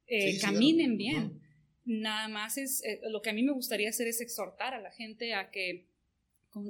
[0.06, 1.28] eh, caminen claro.
[1.28, 1.47] bien.
[1.88, 4.90] Nada más es, eh, lo que a mí me gustaría hacer es exhortar a la
[4.90, 5.86] gente a que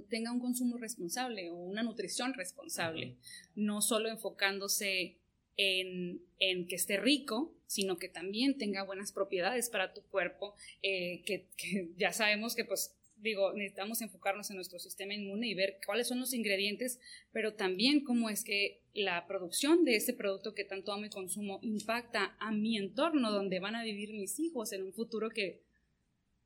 [0.09, 3.17] tenga un consumo responsable o una nutrición responsable,
[3.57, 5.17] no solo enfocándose
[5.57, 10.55] en, en que esté rico, sino que también tenga buenas propiedades para tu cuerpo,
[10.85, 15.55] eh, que, que ya sabemos que pues digo, necesitamos enfocarnos en nuestro sistema inmune y
[15.55, 17.01] ver cuáles son los ingredientes,
[17.33, 21.59] pero también cómo es que la producción de ese producto que tanto amo y consumo
[21.63, 25.63] impacta a mi entorno donde van a vivir mis hijos en un futuro que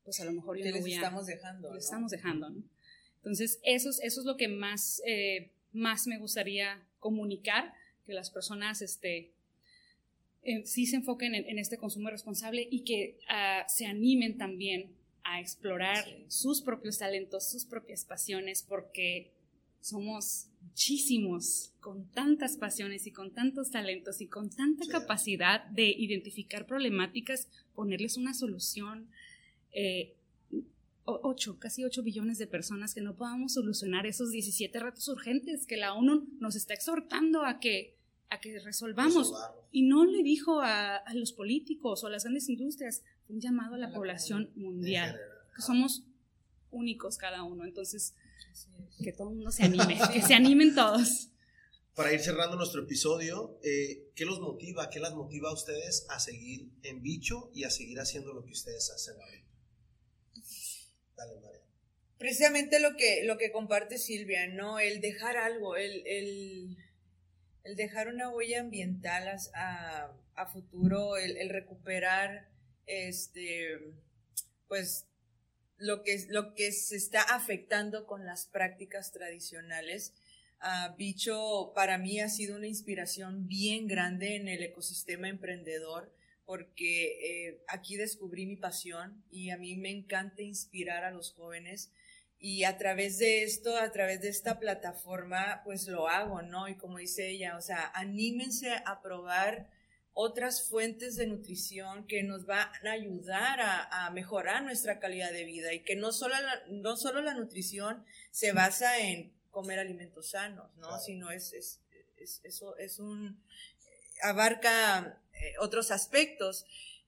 [0.03, 1.67] pues a lo mejor yo Que no les voy a estamos dejando.
[1.69, 1.79] lo ¿no?
[1.79, 2.63] estamos dejando, ¿no?
[3.17, 7.73] Entonces, eso es, eso es lo que más, eh, más me gustaría comunicar,
[8.05, 9.31] que las personas este,
[10.43, 14.93] eh, sí se enfoquen en, en este consumo responsable y que ah, se animen también
[15.23, 16.25] a explorar Sí.
[16.27, 19.31] sus propios talentos, sus propias pasiones, porque
[19.81, 24.89] somos muchísimos con tantas pasiones y con tantos talentos y con tanta Sí.
[24.91, 29.09] capacidad de identificar problemáticas, ponerles una solución.
[29.73, 30.15] Eh,
[31.05, 35.65] o- 8, casi 8 billones de personas que no podamos solucionar esos 17 retos urgentes
[35.65, 37.97] que la ONU nos está exhortando a que,
[38.29, 39.33] a que resolvamos.
[39.71, 43.75] Y no le dijo a, a los políticos o a las grandes industrias, un llamado
[43.75, 45.19] a la población mundial,
[45.55, 46.03] que somos
[46.71, 47.63] únicos cada uno.
[47.65, 48.13] Entonces,
[49.03, 51.29] que todo el mundo se anime, que se animen todos.
[51.95, 54.89] Para ir cerrando nuestro episodio, eh, ¿qué los motiva?
[54.89, 58.51] ¿Qué las motiva a ustedes a seguir en bicho y a seguir haciendo lo que
[58.51, 59.43] ustedes hacen ahorita?
[61.15, 61.61] Dale, María.
[62.17, 64.79] precisamente lo que, lo que comparte Silvia, ¿no?
[64.79, 66.77] El dejar algo, el, el,
[67.63, 72.47] el dejar una huella ambiental a, a- a futuro, el, el recuperar
[72.85, 73.79] este
[74.67, 75.05] pues
[75.77, 80.13] lo que, lo que se está afectando con las prácticas tradicionales.
[80.59, 86.11] Ah, Bicho para mí ha sido una inspiración bien grande en el ecosistema emprendedor
[86.45, 91.91] porque eh, aquí descubrí mi pasión y a mí me encanta inspirar a los jóvenes
[92.39, 96.67] y a través de esto, a través de esta plataforma, pues lo hago, ¿no?
[96.67, 99.69] Y como dice ella, o sea, anímense a probar
[100.13, 105.43] otras fuentes de nutrición que nos van a ayudar a, a mejorar nuestra calidad de
[105.43, 110.31] vida y que no solo la, no solo la nutrición se basa en comer alimentos
[110.31, 110.87] sanos, ¿no?
[110.87, 111.03] Claro.
[111.03, 111.79] Sino es, es,
[112.17, 113.41] es, eso es un,
[114.21, 116.65] abarca eh, otros aspectos.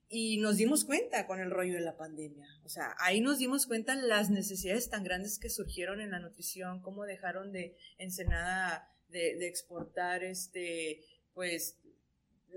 [0.08, 2.46] Y nos dimos cuenta con el rollo de la pandemia.
[2.64, 6.80] O sea, ahí nos dimos cuenta las necesidades tan grandes que surgieron en la nutrición,
[6.80, 11.02] cómo dejaron de Ensenada de, de exportar este,
[11.34, 11.76] pues,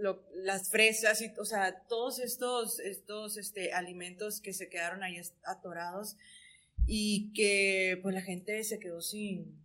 [0.01, 5.19] lo- las fresas y, o sea, todos estos, estos este, alimentos que se quedaron ahí
[5.45, 6.17] atorados
[6.87, 9.59] y que pues la gente se quedó sin,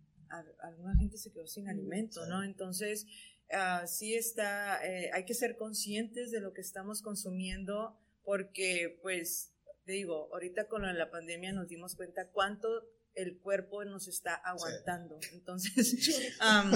[0.61, 2.43] alguna gente se quedó sin alimento, ¿no?
[2.43, 3.07] Entonces,
[3.51, 9.53] ah, sí está, eh, hay que ser conscientes de lo que estamos consumiendo porque, pues,
[9.85, 12.67] te digo, ahorita con la pandemia nos dimos cuenta cuánto
[13.15, 15.19] el cuerpo nos está aguantando.
[15.33, 16.71] Entonces, am,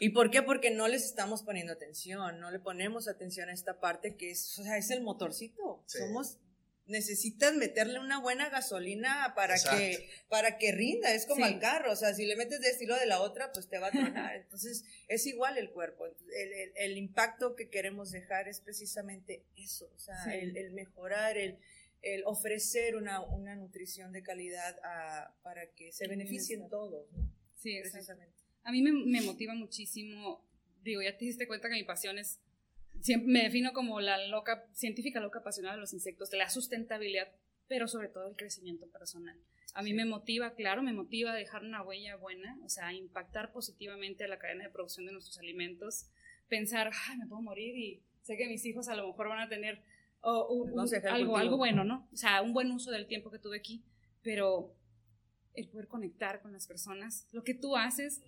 [0.00, 0.42] ¿y por qué?
[0.42, 4.58] Porque no les estamos poniendo atención, no le ponemos atención a esta parte que es,
[4.58, 5.82] o sea, es el motorcito.
[5.86, 5.98] Sí.
[5.98, 6.38] Somos
[6.86, 9.78] necesitas meterle una buena gasolina para Exacto.
[9.78, 11.52] que para que rinda, es como Sí.
[11.52, 13.88] al carro, o sea, si le metes de estilo de la otra, pues te va
[13.88, 14.34] a tronar.
[14.34, 16.06] Entonces, es igual el cuerpo.
[16.06, 16.16] El,
[16.52, 20.30] el- el impacto que queremos dejar es precisamente eso, o sea, Sí.
[20.32, 21.58] el, el mejorar, el,
[22.02, 27.30] el ofrecer una, una nutrición de calidad a- para que se beneficien todos, ¿no?
[27.56, 28.34] Sí, precisamente.
[28.62, 30.44] A mí me, me motiva muchísimo,
[30.82, 32.40] digo, ya te diste cuenta que mi pasión es,
[33.00, 37.28] siempre me defino como la loca, científica loca apasionada de los insectos, de la sustentabilidad,
[37.68, 39.38] pero sobre todo el crecimiento personal.
[39.74, 43.52] A mí me motiva, claro, me motiva a dejar una huella buena, o sea, impactar
[43.52, 46.06] positivamente a la cadena de producción de nuestros alimentos,
[46.48, 49.48] pensar, ay, me puedo morir y sé que mis hijos a lo mejor van a
[49.48, 49.82] tener
[50.22, 52.08] o, un- el algo, algo bueno, ¿no?
[52.12, 53.82] O sea, un buen uso del tiempo que tuve aquí,
[54.22, 54.74] pero
[55.54, 58.22] el poder conectar con las personas, lo que tú haces,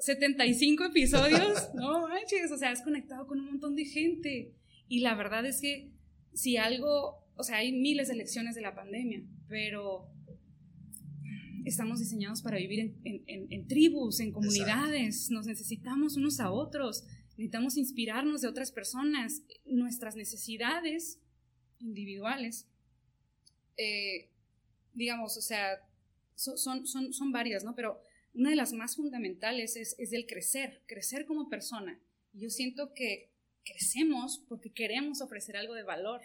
[0.00, 4.52] 75 episodios, no manches, o sea, has conectado con un montón de gente.
[4.88, 5.90] Y la verdad es que
[6.32, 10.08] si algo, o sea, hay miles de lecciones de la pandemia, pero
[11.64, 16.50] estamos diseñados para vivir en, en- en- en tribus, en comunidades, nos necesitamos unos a
[16.50, 21.20] otros, necesitamos inspirarnos de otras personas, nuestras necesidades
[21.80, 22.66] individuales,
[23.76, 24.28] eh,
[24.94, 25.80] digamos, o sea,
[26.34, 27.74] so- son, son, son varias, ¿no?
[27.74, 28.02] Pero
[28.34, 31.98] una de las más fundamentales es, es el crecer, crecer como persona.
[32.32, 33.30] Yo siento que
[33.64, 36.20] crecemos porque queremos ofrecer algo de valor,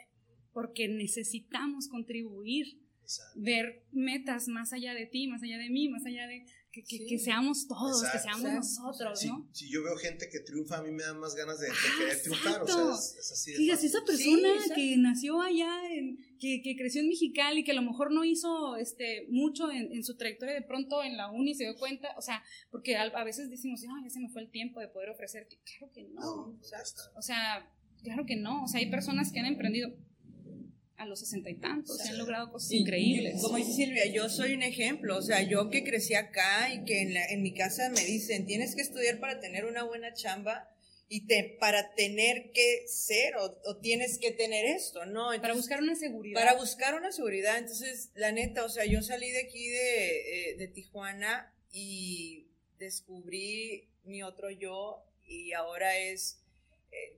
[0.54, 3.40] porque necesitamos contribuir, Exacto.
[3.42, 6.98] ver metas más allá de ti, más allá de mí, más allá de que, que-
[6.98, 7.06] Sí.
[7.08, 8.58] que seamos todos, que seamos Exacto.
[8.58, 9.48] nosotros, ¿no?
[9.54, 11.98] si yo veo gente que triunfa, a mí me dan más ganas de, de Ah,
[12.00, 12.62] querer triunfar.
[12.64, 16.76] O sea, es, es así de Fíjate, esa persona que nació allá, en- que, que
[16.76, 20.56] creció en Mexicali, que a lo mejor no hizo este, mucho en, en su trayectoria,
[20.56, 23.82] de pronto en la uni se dio cuenta, o sea, porque a, a veces decimos,
[23.84, 25.48] "Ay, ya se me fue el tiempo de poder ofrecer,
[25.78, 27.02] claro que no, No, ya está.
[27.16, 27.72] o sea,
[28.04, 29.94] claro que no, o sea, hay personas que han emprendido
[30.98, 33.42] a los sesenta y tantos, y han logrado cosas Y- increíbles.
[33.42, 37.02] Como dice Silvia, yo soy un ejemplo, o sea, yo que crecí acá y que
[37.02, 40.70] en, la- en mi casa me dicen, tienes que estudiar para tener una buena chamba
[41.10, 45.26] y te, para tener que ser o, o tienes que tener esto, ¿no?
[45.26, 46.40] para Entonces, buscar una seguridad.
[46.40, 47.58] para buscar una seguridad.
[47.58, 52.48] Entonces, la neta, o sea, yo salí de aquí de, eh, de Tijuana y
[52.80, 56.40] descubrí mi otro yo y ahora es,
[56.92, 57.18] eh,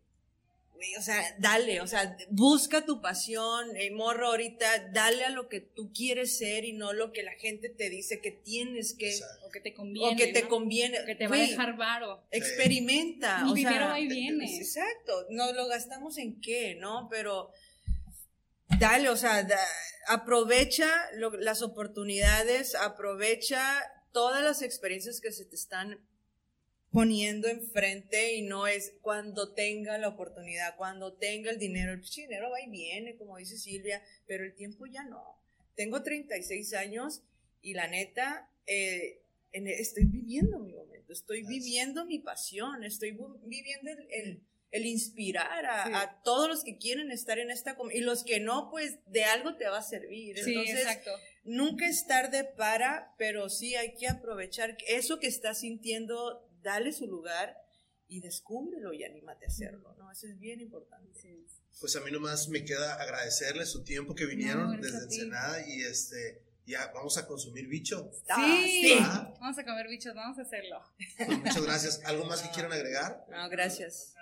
[0.98, 5.60] o sea, dale, o sea, busca tu pasión, eh, morro ahorita, dale a lo que
[5.62, 9.46] tú quieres ser y no lo que la gente te dice que tienes que, Exacto.
[9.48, 10.50] o que te conviene, o que te ¿no?
[10.50, 10.98] conviene.
[11.06, 12.24] que te va a dejar varo.
[12.32, 13.44] Experimenta.
[13.50, 14.58] O sea, dinero y viene.
[14.58, 15.26] Exacto.
[15.30, 17.08] No lo gastamos en qué, ¿no?
[17.10, 17.52] Pero
[18.80, 19.58] dale, o sea, da-
[20.08, 23.62] aprovecha lo- las oportunidades, aprovecha
[24.12, 26.00] todas las experiencias que se te están
[26.96, 31.92] poniendo enfrente y no es cuando tenga la oportunidad, cuando tenga el dinero.
[31.92, 35.22] El dinero va y viene, como dice Silvia, pero el tiempo ya no.
[35.76, 37.22] Tengo 36 años
[37.62, 44.42] y la neta, eh, estoy viviendo mi momento, estoy viviendo mi pasión, estoy viviendo el,
[44.72, 49.00] el, inspirar a, todos los que quieren estar en esta y los que no, pues
[49.08, 50.38] de algo te va a servir.
[50.42, 51.12] Sí, exacto.
[51.44, 57.08] nunca es tarde para, pero sí hay que aprovechar eso que estás sintiendo, dale su
[57.08, 57.56] lugar
[58.08, 60.12] y descúbrelo y anímate a hacerlo, ¿no?
[60.12, 61.46] Eso es bien importante.
[61.80, 66.42] Pues a mí nomás me queda agradecerles su tiempo que vinieron desde Ensenada y este
[66.66, 68.12] ya vamos a consumir bicho.
[68.36, 68.98] Sí,
[69.40, 70.82] vamos a comer bichos, vamos a hacerlo.
[71.44, 72.02] muchas gracias.
[72.06, 73.26] ¿Algo más que quieran agregar?
[73.30, 74.14] No, gracias.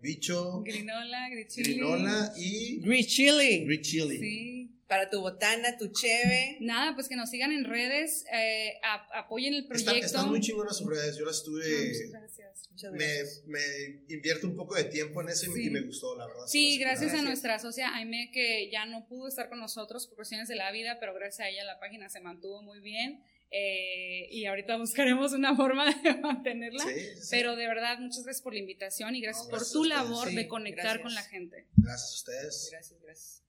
[0.00, 0.62] Bicho.
[0.62, 1.74] Grinola, grichili.
[1.74, 2.80] Grinola y.
[2.80, 3.64] Grichili.
[3.64, 4.18] Grichili.
[4.18, 4.51] Sí
[4.92, 6.58] para tu botana, tu cheve.
[6.60, 8.74] Nada, pues que nos sigan en redes, eh,
[9.14, 10.04] apoyen el proyecto.
[10.04, 11.64] están muy chingonas sus redes, yo las estuve...
[11.64, 13.42] muchas gracias.
[13.46, 16.42] Me, me, invierto un poco de tiempo en eso y, me gustó, la verdad.
[16.46, 20.46] Sí, gracias, a nuestra socia Aime, que ya no pudo estar con nosotros por cuestiones
[20.48, 23.24] de la vida, pero gracias a ella la página se mantuvo muy bien.
[23.50, 26.84] Eh, y ahorita buscaremos una forma de mantenerla.
[27.30, 31.00] Pero de verdad, muchas gracias por la invitación y gracias, por tu labor de conectar
[31.00, 31.66] con la gente.
[31.76, 32.68] Gracias a ustedes.
[32.70, 33.41] Gracias, gracias.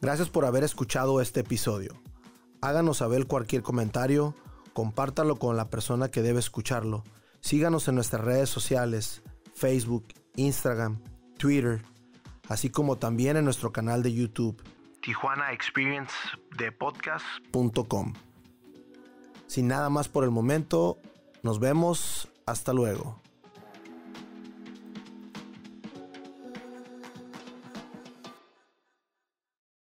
[0.00, 1.92] Gracias por haber escuchado este episodio.
[2.60, 4.34] Háganos saber cualquier comentario,
[4.72, 7.04] compártalo con la persona que debe escucharlo.
[7.40, 9.22] Síganos en nuestras redes sociales,
[9.54, 10.06] Facebook,
[10.36, 11.02] Instagram,
[11.38, 11.82] Twitter,
[12.48, 14.62] así como también en nuestro canal de YouTube,
[15.02, 16.12] Tijuana Experience
[16.56, 18.14] de podcast.com.
[19.46, 20.98] Sin nada más por el momento,
[21.42, 23.22] nos vemos, hasta luego.